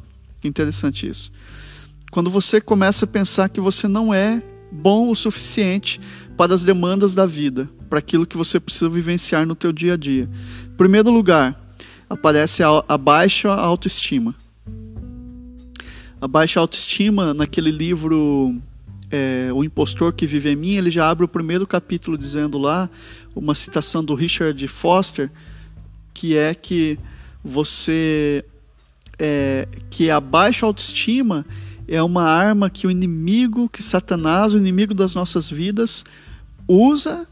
[0.43, 1.32] interessante isso.
[2.12, 4.41] Quando você começa a pensar que você não é
[4.72, 5.99] bom o suficiente
[6.38, 9.97] para as demandas da vida, para aquilo que você precisa vivenciar no teu dia a
[9.97, 10.30] dia.
[10.66, 11.60] Em primeiro lugar,
[12.10, 14.36] aparece a, a baixa autoestima.
[16.20, 18.55] A baixa autoestima, naquele livro
[19.12, 22.89] é, O Impostor que Vive em Mim, ele já abre o primeiro capítulo dizendo lá,
[23.36, 25.30] uma citação do Richard Foster,
[26.14, 26.97] que é que
[27.43, 28.43] você.
[29.20, 31.43] É, que a baixa autoestima
[31.88, 36.04] é uma arma que o inimigo, que Satanás, o inimigo das nossas vidas,
[36.68, 37.28] usa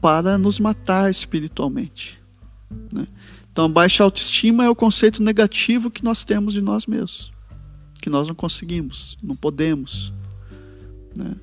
[0.00, 2.18] para nos matar espiritualmente.
[2.92, 3.06] Né?
[3.52, 7.32] Então, a baixa autoestima é o conceito negativo que nós temos de nós mesmos,
[8.00, 10.12] que nós não conseguimos, não podemos.
[11.14, 11.34] Né?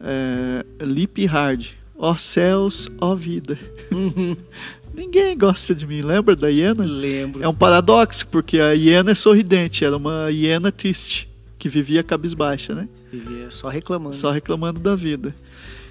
[0.00, 3.58] É, Lip Hard, ó céus, ó vida.
[4.94, 6.84] Ninguém gosta de mim, lembra da hiena?
[6.84, 7.42] Lembro.
[7.42, 11.28] É um paradoxo, porque a hiena é sorridente, era uma hiena triste,
[11.58, 12.88] que vivia cabisbaixa, né?
[13.12, 14.14] Vivia só reclamando.
[14.14, 15.34] Só reclamando da vida.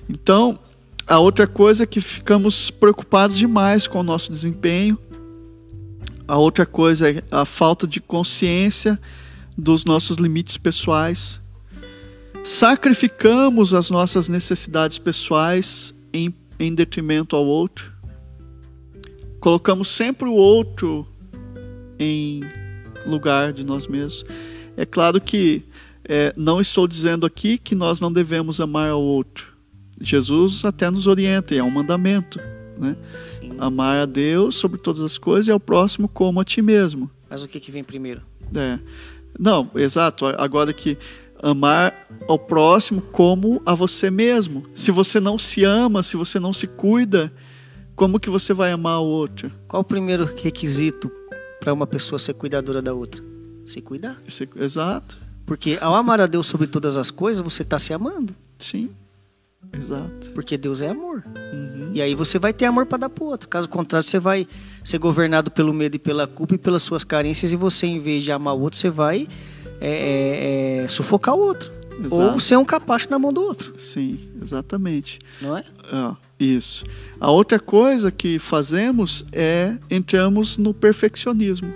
[0.09, 0.57] Então,
[1.05, 4.97] a outra coisa é que ficamos preocupados demais com o nosso desempenho.
[6.25, 8.97] A outra coisa é a falta de consciência
[9.57, 11.41] dos nossos limites pessoais.
[12.43, 17.92] Sacrificamos as nossas necessidades pessoais em, em detrimento ao outro.
[19.43, 21.05] Colocamos sempre o outro
[21.99, 22.39] em
[23.05, 24.23] lugar de nós mesmos.
[24.77, 25.65] É claro que
[26.07, 29.51] é, não estou dizendo aqui que nós não devemos amar ao outro.
[29.99, 32.39] Jesus até nos orienta, é um mandamento.
[32.77, 32.95] Né?
[33.59, 37.11] Amar a Deus sobre todas as coisas e ao próximo como a ti mesmo.
[37.29, 38.21] Mas o que, que vem primeiro?
[38.55, 38.79] É.
[39.37, 40.25] Não, exato.
[40.25, 40.97] Agora que
[41.41, 44.63] amar ao próximo como a você mesmo.
[44.73, 47.29] Se você não se ama, se você não se cuida,
[47.95, 49.51] como que você vai amar o outro?
[49.67, 51.11] Qual o primeiro requisito
[51.59, 53.23] para uma pessoa ser cuidadora da outra?
[53.65, 54.17] Se cuidar.
[54.27, 55.17] Se, exato.
[55.45, 58.35] Porque ao amar a Deus sobre todas as coisas, você está se amando.
[58.57, 58.89] Sim.
[59.71, 60.31] Exato.
[60.33, 61.23] Porque Deus é amor.
[61.25, 61.91] Uhum.
[61.93, 63.47] E aí você vai ter amor para dar para outro.
[63.47, 64.47] Caso contrário, você vai
[64.83, 67.53] ser governado pelo medo e pela culpa e pelas suas carências.
[67.53, 69.27] E você, em vez de amar o outro, você vai
[69.79, 71.71] é, é, é, sufocar o outro.
[71.99, 72.15] Exato.
[72.15, 73.73] Ou ser um capacho na mão do outro.
[73.77, 75.19] Sim, exatamente.
[75.41, 75.63] Não é?
[75.91, 76.83] Ah, isso.
[77.19, 81.73] A outra coisa que fazemos é entramos no perfeccionismo.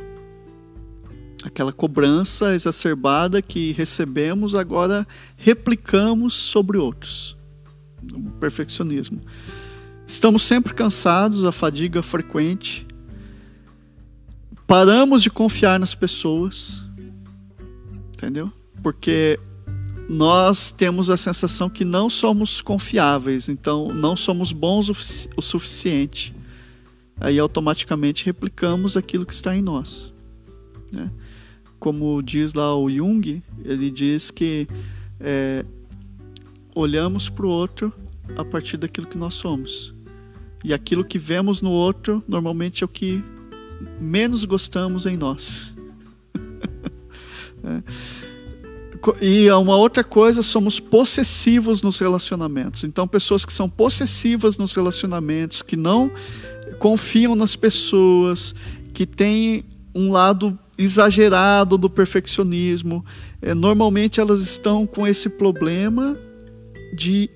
[1.44, 5.08] Aquela cobrança exacerbada que recebemos, agora
[5.38, 7.38] replicamos sobre outros.
[8.14, 9.22] O perfeccionismo.
[10.06, 12.86] Estamos sempre cansados, a fadiga frequente.
[14.66, 16.82] Paramos de confiar nas pessoas.
[18.14, 18.52] Entendeu?
[18.82, 19.40] Porque
[20.10, 24.90] nós temos a sensação que não somos confiáveis, então não somos bons
[25.36, 26.34] o suficiente.
[27.20, 30.14] Aí automaticamente replicamos aquilo que está em nós.
[30.94, 31.12] Né?
[31.80, 34.68] Como diz lá o Jung, ele diz que
[35.20, 35.66] é,
[36.74, 37.92] olhamos para o outro
[38.36, 39.94] a partir daquilo que nós somos.
[40.64, 43.24] E aquilo que vemos no outro normalmente é o que
[44.00, 45.74] menos gostamos em nós.
[47.64, 47.84] é.
[49.22, 52.84] E uma outra coisa, somos possessivos nos relacionamentos.
[52.84, 56.12] Então, pessoas que são possessivas nos relacionamentos, que não
[56.80, 58.54] confiam nas pessoas,
[58.94, 63.04] que têm um lado exagerado do perfeccionismo,
[63.42, 66.18] é, normalmente elas estão com esse problema
[66.96, 67.30] de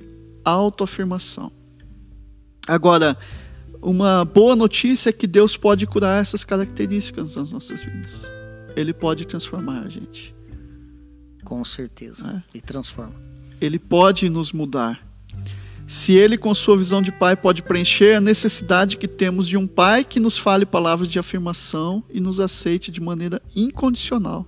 [0.45, 1.51] autoafirmação.
[2.67, 3.17] Agora,
[3.81, 8.31] uma boa notícia é que Deus pode curar essas características nas nossas vidas.
[8.75, 10.33] Ele pode transformar a gente.
[11.51, 12.41] Com certeza.
[12.53, 12.57] É.
[12.59, 13.13] E transforma.
[13.59, 15.05] Ele pode nos mudar.
[15.85, 19.67] Se ele, com sua visão de pai, pode preencher a necessidade que temos de um
[19.67, 24.47] pai que nos fale palavras de afirmação e nos aceite de maneira incondicional.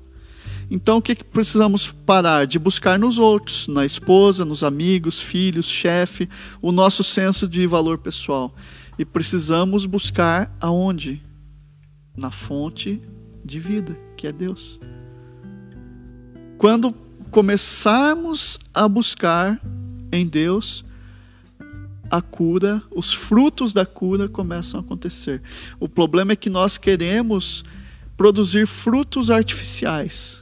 [0.71, 2.47] Então, o que, que precisamos parar?
[2.47, 6.29] De buscar nos outros, na esposa, nos amigos, filhos, chefe,
[6.61, 8.55] o nosso senso de valor pessoal.
[8.97, 11.21] E precisamos buscar aonde?
[12.15, 13.01] Na fonte
[13.43, 14.79] de vida, que é Deus.
[16.63, 16.93] Quando
[17.29, 19.59] começarmos a buscar
[20.13, 20.85] em Deus,
[22.09, 25.41] a cura, os frutos da cura começam a acontecer.
[25.77, 27.65] O problema é que nós queremos
[28.15, 30.41] produzir frutos artificiais.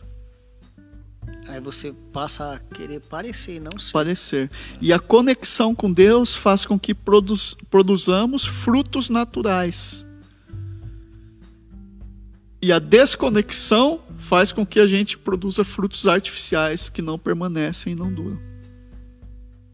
[1.48, 3.92] Aí você passa a querer parecer, não ser.
[3.92, 4.52] Parecer.
[4.80, 10.06] E a conexão com Deus faz com que produz, produzamos frutos naturais.
[12.62, 14.02] E a desconexão
[14.32, 18.40] faz com que a gente produza frutos artificiais que não permanecem e não duram.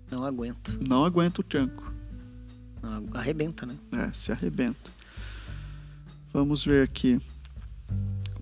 [0.09, 0.75] Não aguenta.
[0.89, 1.93] Não aguenta o tranco.
[2.81, 3.75] Não, arrebenta, né?
[3.95, 4.89] É, se arrebenta.
[6.33, 7.21] Vamos ver aqui.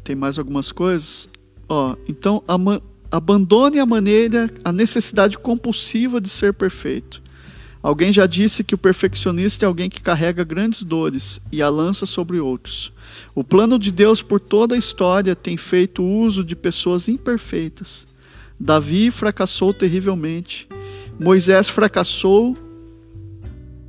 [0.06, 1.28] Tem mais algumas coisas?
[1.68, 2.42] Ó, então
[3.12, 7.22] abandone a maneira, a necessidade compulsiva de ser perfeito.
[7.86, 12.08] Alguém já disse que o perfeccionista é alguém que carrega grandes dores e a lança
[12.08, 12.92] sobre outros.
[13.36, 18.08] O plano de Deus por toda a história tem feito uso de pessoas imperfeitas.
[18.60, 20.68] Davi fracassou terrivelmente.
[21.20, 22.58] Moisés fracassou,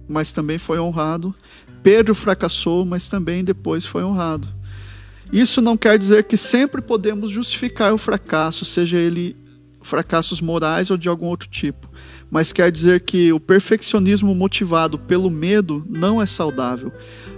[0.07, 1.35] mas também foi honrado.
[1.83, 4.47] Pedro fracassou, mas também depois foi honrado.
[5.33, 9.35] Isso não quer dizer que sempre podemos justificar o fracasso, seja ele
[9.81, 11.86] fracassos morais ou de algum outro tipo,
[12.31, 16.93] mas quer dizer que o perfeccionismo motivado pelo medo não é saudável.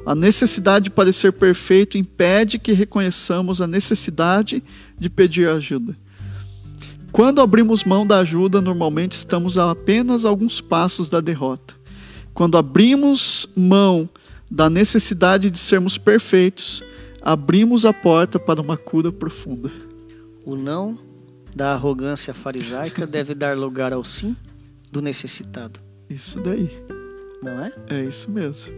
[0.05, 4.63] A necessidade de parecer perfeito impede que reconheçamos a necessidade
[4.99, 5.97] de pedir ajuda.
[7.13, 11.75] Quando abrimos mão da ajuda, normalmente estamos a apenas alguns passos da derrota.
[12.33, 14.09] Quando abrimos mão
[14.51, 16.83] da necessidade de sermos perfeitos,
[17.21, 19.71] abrimos a porta para uma cura profunda.
[20.45, 20.97] O não
[21.55, 24.37] da arrogância farisaica deve dar lugar ao sim
[24.91, 25.81] do necessitado.
[26.09, 26.71] Isso daí.
[27.43, 27.73] Não é?
[27.89, 28.73] É isso mesmo.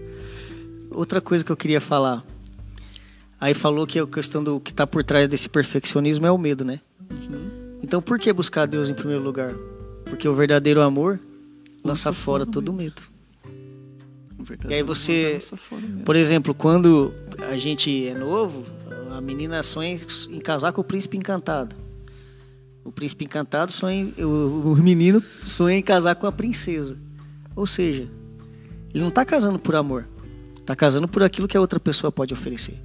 [0.90, 2.24] Outra coisa que eu queria falar.
[3.40, 6.64] Aí falou que a questão do que está por trás desse perfeccionismo é o medo,
[6.64, 6.80] né?
[7.10, 7.78] Uhum.
[7.82, 9.54] Então por que buscar Deus em primeiro lugar?
[10.04, 11.18] Porque o verdadeiro amor
[11.82, 13.00] lança Lança fora fora todo medo.
[14.38, 15.38] Verdade, E aí você-.
[16.04, 18.64] Por exemplo, quando a gente é novo,
[19.10, 19.98] a menina sonha
[20.30, 21.74] em casar com o príncipe encantado.
[22.84, 26.96] O príncipe encantado sonha, em- o, o menino sonha em casar com a princesa.
[27.54, 28.08] Ou seja,
[28.92, 30.08] ele não está casando por amor,
[30.58, 32.78] está casando por aquilo que a outra pessoa pode oferecer.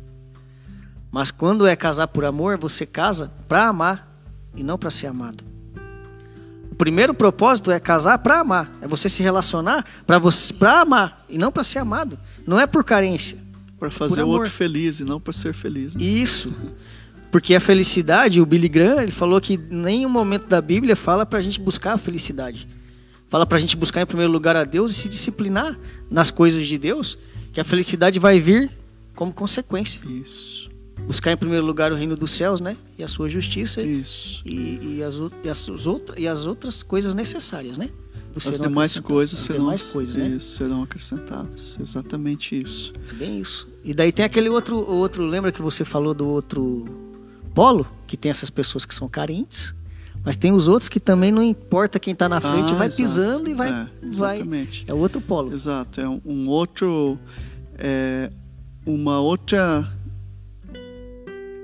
[1.11, 4.21] Mas quando é casar por amor, você casa para amar
[4.55, 5.43] e não para ser amado.
[6.71, 11.25] O primeiro propósito é casar para amar, é você se relacionar para você para amar
[11.29, 12.19] e não para ser amado.
[12.45, 13.37] Não é por carência.
[13.79, 15.95] Para fazer o outro feliz e não para ser feliz.
[15.97, 16.53] Isso.
[17.35, 21.37] Porque a felicidade, o Billy Graham, ele falou que nenhum momento da Bíblia fala para
[21.37, 22.65] a gente buscar a felicidade.
[23.27, 25.77] Fala para a gente buscar em primeiro lugar a Deus e se disciplinar
[26.09, 27.17] nas coisas de Deus,
[27.51, 28.71] que a felicidade vai vir
[29.13, 29.99] como consequência.
[30.09, 30.69] Isso.
[31.05, 32.77] Buscar em primeiro lugar o reino dos céus, né?
[32.97, 34.41] E a sua justiça Isso.
[34.45, 37.89] e, e as, e as outra- e as outras coisas necessárias, né?
[38.33, 40.27] As demais coisas As serão, demais coisas, né?
[40.37, 41.77] isso, serão acrescentadas.
[41.81, 42.93] Exatamente isso.
[43.11, 43.67] É Bem isso.
[43.83, 47.04] E daí tem aquele outro, outro, lembra que você falou do outro
[47.55, 49.73] polo, que tem essas pessoas que são carentes,
[50.23, 53.01] mas tem os outros que também não importa quem está na frente, Ah, vai exato.
[53.01, 54.37] pisando e vai, É, vai.
[54.37, 54.83] exatamente.
[54.87, 55.53] É o outro polo.
[55.53, 57.17] Exato, é um, um outro,
[57.77, 58.29] é,
[58.85, 59.87] uma outra,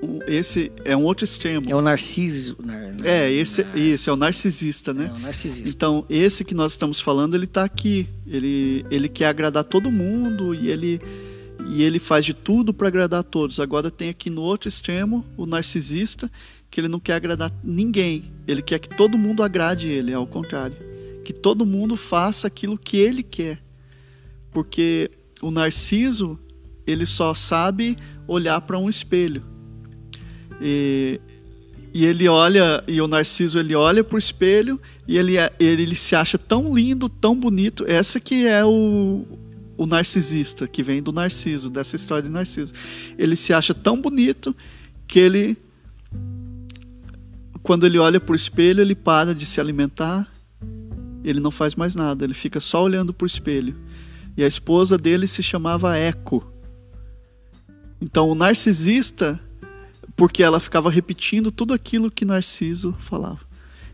[0.02, 1.68] um- esse é um outro extremo.
[1.68, 2.56] É o narciso.
[2.64, 5.12] nar- nar- É, esse, isso, é o narcisista, É né?
[5.14, 5.68] o narcisista.
[5.68, 8.08] Então, esse que nós estamos falando, ele está aqui.
[8.26, 11.00] Ele, ele quer agradar todo mundo e ele,
[11.68, 13.60] e ele faz de tudo para agradar a todos.
[13.60, 16.30] Agora tem aqui no outro extremo o narcisista,
[16.70, 18.32] que ele não quer agradar ninguém.
[18.46, 20.76] Ele quer que todo mundo agrade ele, ao contrário.
[21.24, 23.62] Que todo mundo faça aquilo que ele quer.
[24.50, 25.10] Porque
[25.40, 26.38] o narciso,
[26.86, 27.96] ele só sabe
[28.26, 29.42] olhar para um espelho.
[30.60, 31.20] E,
[31.92, 35.96] e ele olha, e o Narciso ele olha pro espelho e ele, é- ele, ele
[35.96, 37.84] se acha tão lindo, tão bonito.
[37.86, 39.26] Essa que é o,
[39.82, 42.72] o narcisista, que vem do Narciso, dessa história de Narciso.
[43.18, 44.54] Ele se acha tão bonito
[45.06, 45.56] que ele,
[47.62, 50.30] quando ele olha pro espelho, ele para de se alimentar,
[51.24, 53.76] ele não faz mais nada, ele fica só olhando pro espelho.
[54.36, 56.46] E a esposa dele se chamava Eco.
[58.00, 59.38] Então o narcisista
[60.16, 63.40] porque ela ficava repetindo tudo aquilo que Narciso falava.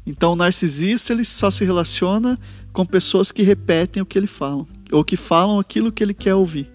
[0.07, 2.39] Então o narcisista ele só se relaciona
[2.73, 6.35] com pessoas que repetem o que ele fala, ou que falam aquilo que ele quer
[6.35, 6.71] ouvir.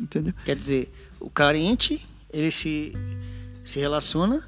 [0.00, 0.34] Entendeu?
[0.44, 2.92] Quer dizer, o carente, ele se,
[3.64, 4.46] se relaciona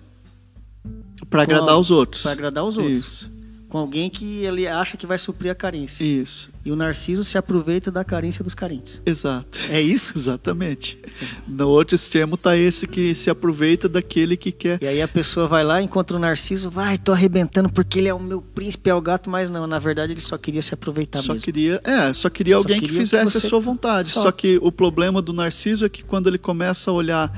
[1.30, 2.22] Para agradar os outros.
[2.22, 2.98] para agradar os outros.
[3.04, 3.33] Isso.
[3.74, 6.04] Com alguém que ele acha que vai suprir a carência.
[6.04, 6.48] Isso.
[6.64, 9.02] E o narciso se aproveita da carência dos carentes.
[9.04, 9.58] Exato.
[9.68, 10.12] É isso?
[10.16, 10.96] Exatamente.
[11.44, 14.78] No outro extremo tá esse que se aproveita daquele que quer.
[14.80, 18.14] E aí a pessoa vai lá, encontra o Narciso, vai, tô arrebentando porque ele é
[18.14, 21.18] o meu príncipe, é o gato, mas não, na verdade ele só queria se aproveitar
[21.20, 21.44] Só mesmo.
[21.44, 24.08] queria, é, só queria Só alguém queria que que fizesse você- a sua vontade.
[24.10, 24.22] Só.
[24.22, 24.30] Só.
[24.30, 27.36] que o problema do Narciso é que quando ele começa a olhar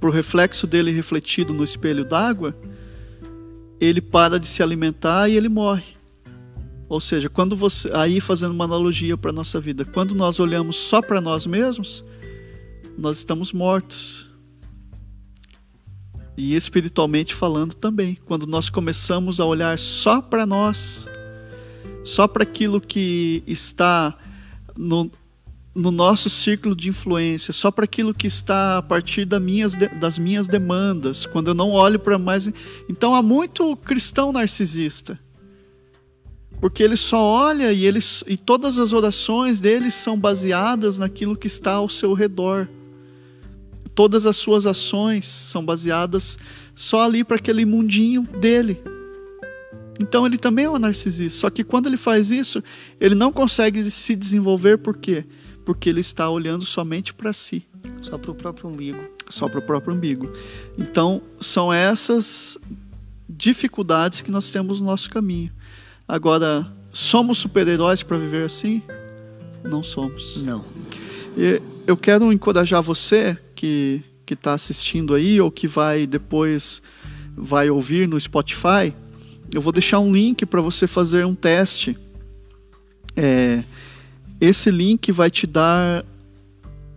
[0.00, 2.56] pro reflexo dele refletido no espelho d'água,
[3.80, 5.94] ele para de se alimentar e ele morre.
[6.88, 11.00] Ou seja, quando você, aí fazendo uma analogia para nossa vida, quando nós olhamos só
[11.00, 12.04] para nós mesmos,
[12.96, 14.28] nós estamos mortos.
[16.36, 21.06] E espiritualmente falando também, quando nós começamos a olhar só para nós,
[22.02, 24.16] só para aquilo que está
[24.76, 25.10] no,
[25.74, 30.18] no nosso círculo de influência, só para aquilo que está a partir das minhas, das
[30.18, 32.48] minhas demandas, quando eu não olho para mais.
[32.88, 35.18] Então há muito cristão narcisista.
[36.60, 41.48] Porque ele só olha e, ele, e todas as orações dele são baseadas naquilo que
[41.48, 42.68] está ao seu redor.
[43.94, 46.38] Todas as suas ações são baseadas
[46.74, 48.80] só ali para aquele mundinho dele.
[50.00, 51.40] Então ele também é um narcisista.
[51.40, 52.62] Só que quando ele faz isso,
[53.00, 55.24] ele não consegue se desenvolver por quê?
[55.64, 57.64] Porque ele está olhando somente para si,
[58.00, 58.98] Só pro próprio umbigo.
[59.30, 60.30] só para o próprio umbigo.
[60.78, 62.58] Então são essas
[63.28, 65.50] dificuldades que nós temos no nosso caminho.
[66.06, 68.82] Agora, somos super-heróis para viver assim?
[69.64, 70.36] Não somos.
[70.42, 70.64] Não.
[71.36, 76.80] E eu quero encorajar você que que está assistindo aí ou que vai depois
[77.36, 78.94] vai ouvir no Spotify.
[79.52, 81.96] Eu vou deixar um link para você fazer um teste.
[83.16, 83.62] É,
[84.44, 86.04] esse link vai te dar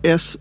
[0.04, 0.40] essa,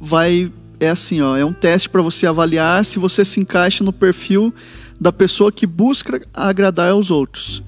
[0.00, 0.50] vai
[0.80, 4.52] é assim, ó, é um teste para você avaliar se você se encaixa no perfil
[5.00, 7.62] da pessoa que busca agradar aos outros.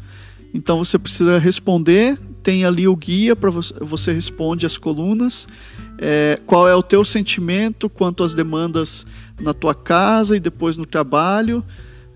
[0.53, 5.47] Então você precisa responder, tem ali o guia para você, você responde as colunas.
[5.99, 9.07] É, qual é o teu sentimento quanto às demandas
[9.41, 11.65] na tua casa e depois no trabalho?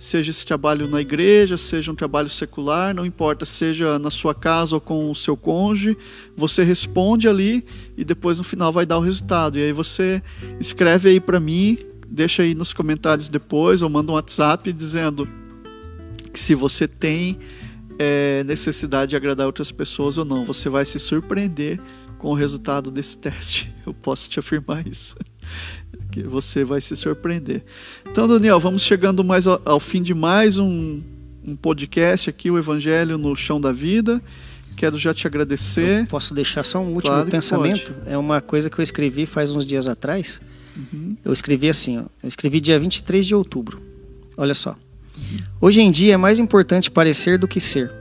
[0.00, 4.74] Seja esse trabalho na igreja, seja um trabalho secular, não importa, seja na sua casa
[4.74, 5.94] ou com o seu cônjuge,
[6.34, 7.62] você responde ali
[7.98, 9.58] e depois no final vai dar o resultado.
[9.58, 10.22] E aí você
[10.58, 11.76] escreve aí para mim,
[12.08, 15.28] deixa aí nos comentários depois ou manda um WhatsApp dizendo
[16.32, 17.38] que se você tem
[17.98, 21.78] é, necessidade de agradar outras pessoas ou não, você vai se surpreender
[22.16, 23.70] com o resultado desse teste.
[23.84, 25.14] Eu posso te afirmar isso
[26.10, 27.62] que você vai se surpreender.
[28.10, 31.00] Então, Daniel, vamos chegando mais ao, ao fim de mais um,
[31.46, 34.20] um, podcast aqui, o Evangelho no Chão da Vida.
[34.76, 36.00] Quero já te agradecer.
[36.00, 37.94] Eu posso deixar só um último claro pensamento?
[38.06, 40.40] É uma coisa que eu escrevi faz uns dias atrás.
[40.76, 41.16] Uhum.
[41.24, 43.80] Eu escrevi assim, ó, eu escrevi dia 23 de outubro.
[44.36, 44.70] Olha só.
[45.16, 45.38] Uhum.
[45.60, 47.92] Hoje em dia é mais importante parecer do que ser.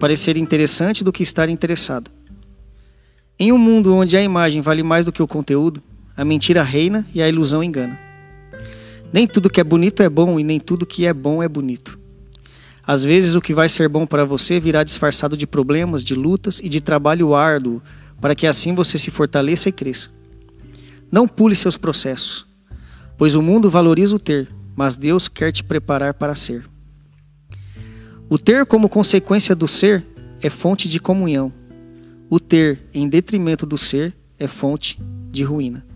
[0.00, 2.10] Parecer interessante do que estar interessado.
[3.38, 5.80] Em um mundo onde a imagem vale mais do que o conteúdo,
[6.18, 7.96] a mentira reina e a ilusão engana.
[9.12, 11.96] Nem tudo que é bonito é bom e nem tudo que é bom é bonito.
[12.84, 16.58] Às vezes o que vai ser bom para você virá disfarçado de problemas, de lutas
[16.58, 17.80] e de trabalho árduo,
[18.20, 20.10] para que assim você se fortaleça e cresça.
[21.08, 22.44] Não pule seus processos,
[23.16, 26.68] pois o mundo valoriza o ter, mas Deus quer te preparar para ser.
[28.28, 30.04] O ter como consequência do ser
[30.42, 31.52] é fonte de comunhão.
[32.28, 35.00] O ter em detrimento do ser é fonte
[35.30, 35.87] de ruína.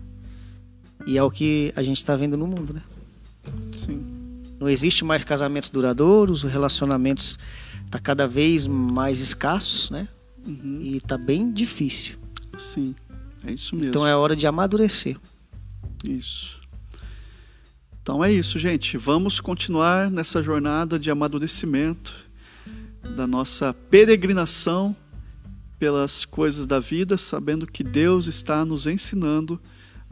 [1.05, 2.81] E é o que a gente está vendo no mundo, né?
[3.85, 4.05] Sim.
[4.59, 7.37] Não existe mais casamentos duradouros, os relacionamentos
[7.91, 10.07] tá cada vez mais escassos, né?
[10.45, 10.79] Uhum.
[10.81, 12.17] E tá bem difícil.
[12.57, 12.95] Sim,
[13.45, 13.89] é isso mesmo.
[13.89, 15.17] Então é hora de amadurecer.
[16.03, 16.61] Isso.
[18.01, 18.97] Então é isso, gente.
[18.97, 22.13] Vamos continuar nessa jornada de amadurecimento
[23.15, 24.95] da nossa peregrinação
[25.77, 29.59] pelas coisas da vida, sabendo que Deus está nos ensinando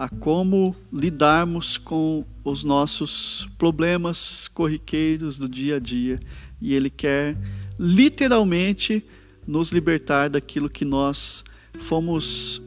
[0.01, 6.19] a como lidarmos com os nossos problemas corriqueiros do dia a dia.
[6.59, 7.37] E Ele quer
[7.77, 9.05] literalmente
[9.45, 11.43] nos libertar daquilo que nós
[11.81, 12.59] fomos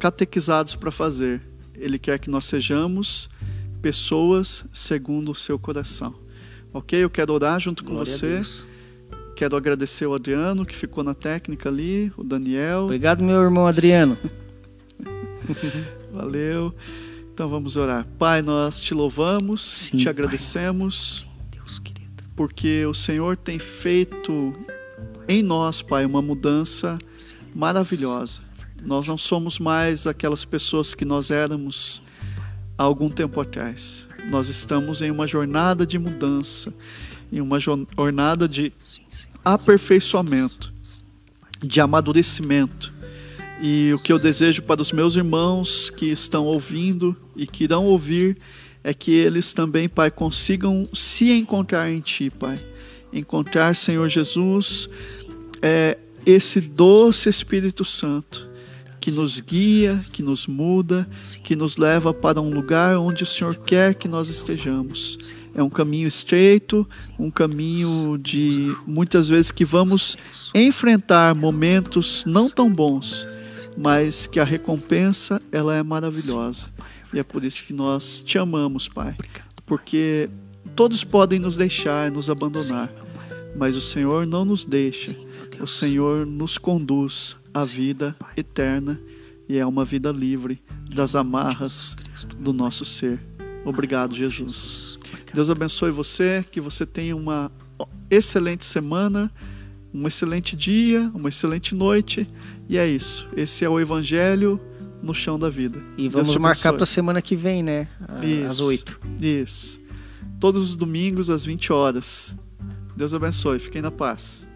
[0.00, 1.40] catequizados para fazer.
[1.76, 3.30] Ele quer que nós sejamos
[3.80, 6.16] pessoas segundo o seu coração.
[6.74, 6.98] Ok?
[6.98, 8.40] Eu quero orar junto com Glória você.
[9.36, 12.86] Quero agradecer o Adriano que ficou na técnica ali, o Daniel.
[12.86, 14.18] Obrigado, meu irmão Adriano.
[16.12, 16.74] Valeu.
[17.32, 18.06] Então vamos orar.
[18.18, 21.24] Pai, nós te louvamos, Sim, te agradecemos.
[21.24, 21.48] Pai.
[21.52, 22.24] Deus querido.
[22.36, 24.54] Porque o Senhor tem feito
[25.28, 28.40] em nós, Pai, uma mudança Sim, maravilhosa.
[28.82, 32.02] Nós não somos mais aquelas pessoas que nós éramos
[32.76, 34.06] há algum tempo atrás.
[34.30, 36.72] Nós estamos em uma jornada de mudança,
[37.32, 38.72] em uma jornada de
[39.44, 40.72] aperfeiçoamento,
[41.62, 42.92] de amadurecimento
[43.62, 47.84] e o que eu desejo para os meus irmãos que estão ouvindo e que irão
[47.84, 48.36] ouvir
[48.82, 52.56] é que eles também, Pai, consigam se encontrar em Ti, Pai.
[53.12, 54.88] Encontrar, Senhor Jesus,
[55.60, 58.48] é, esse doce Espírito Santo
[59.00, 61.08] que nos guia, que nos muda,
[61.42, 65.34] que nos leva para um lugar onde o Senhor quer que nós estejamos.
[65.54, 66.86] É um caminho estreito,
[67.18, 70.16] um caminho de muitas vezes que vamos
[70.54, 73.39] enfrentar momentos não tão bons,
[73.76, 76.68] mas que a recompensa ela é maravilhosa.
[77.12, 79.16] E é por isso que nós te amamos, Pai.
[79.66, 80.28] Porque
[80.76, 82.92] todos podem nos deixar, nos abandonar,
[83.56, 85.16] mas o Senhor não nos deixa.
[85.60, 88.98] O Senhor nos conduz à vida eterna
[89.48, 90.62] e é uma vida livre
[90.94, 91.96] das amarras
[92.38, 93.20] do nosso ser.
[93.64, 94.98] Obrigado, Jesus.
[95.34, 97.52] Deus abençoe você, que você tenha uma
[98.10, 99.30] excelente semana,
[99.92, 102.28] um excelente dia, uma excelente noite
[102.70, 103.26] e é isso.
[103.36, 104.60] Esse é o Evangelho
[105.02, 105.82] no chão da vida.
[105.98, 107.88] E vamos marcar para a semana que vem, né?
[108.22, 109.00] Isso, às 8.
[109.20, 109.80] Isso.
[110.38, 112.36] Todos os domingos às 20 horas.
[112.96, 113.58] Deus abençoe.
[113.58, 114.46] Fiquem na paz.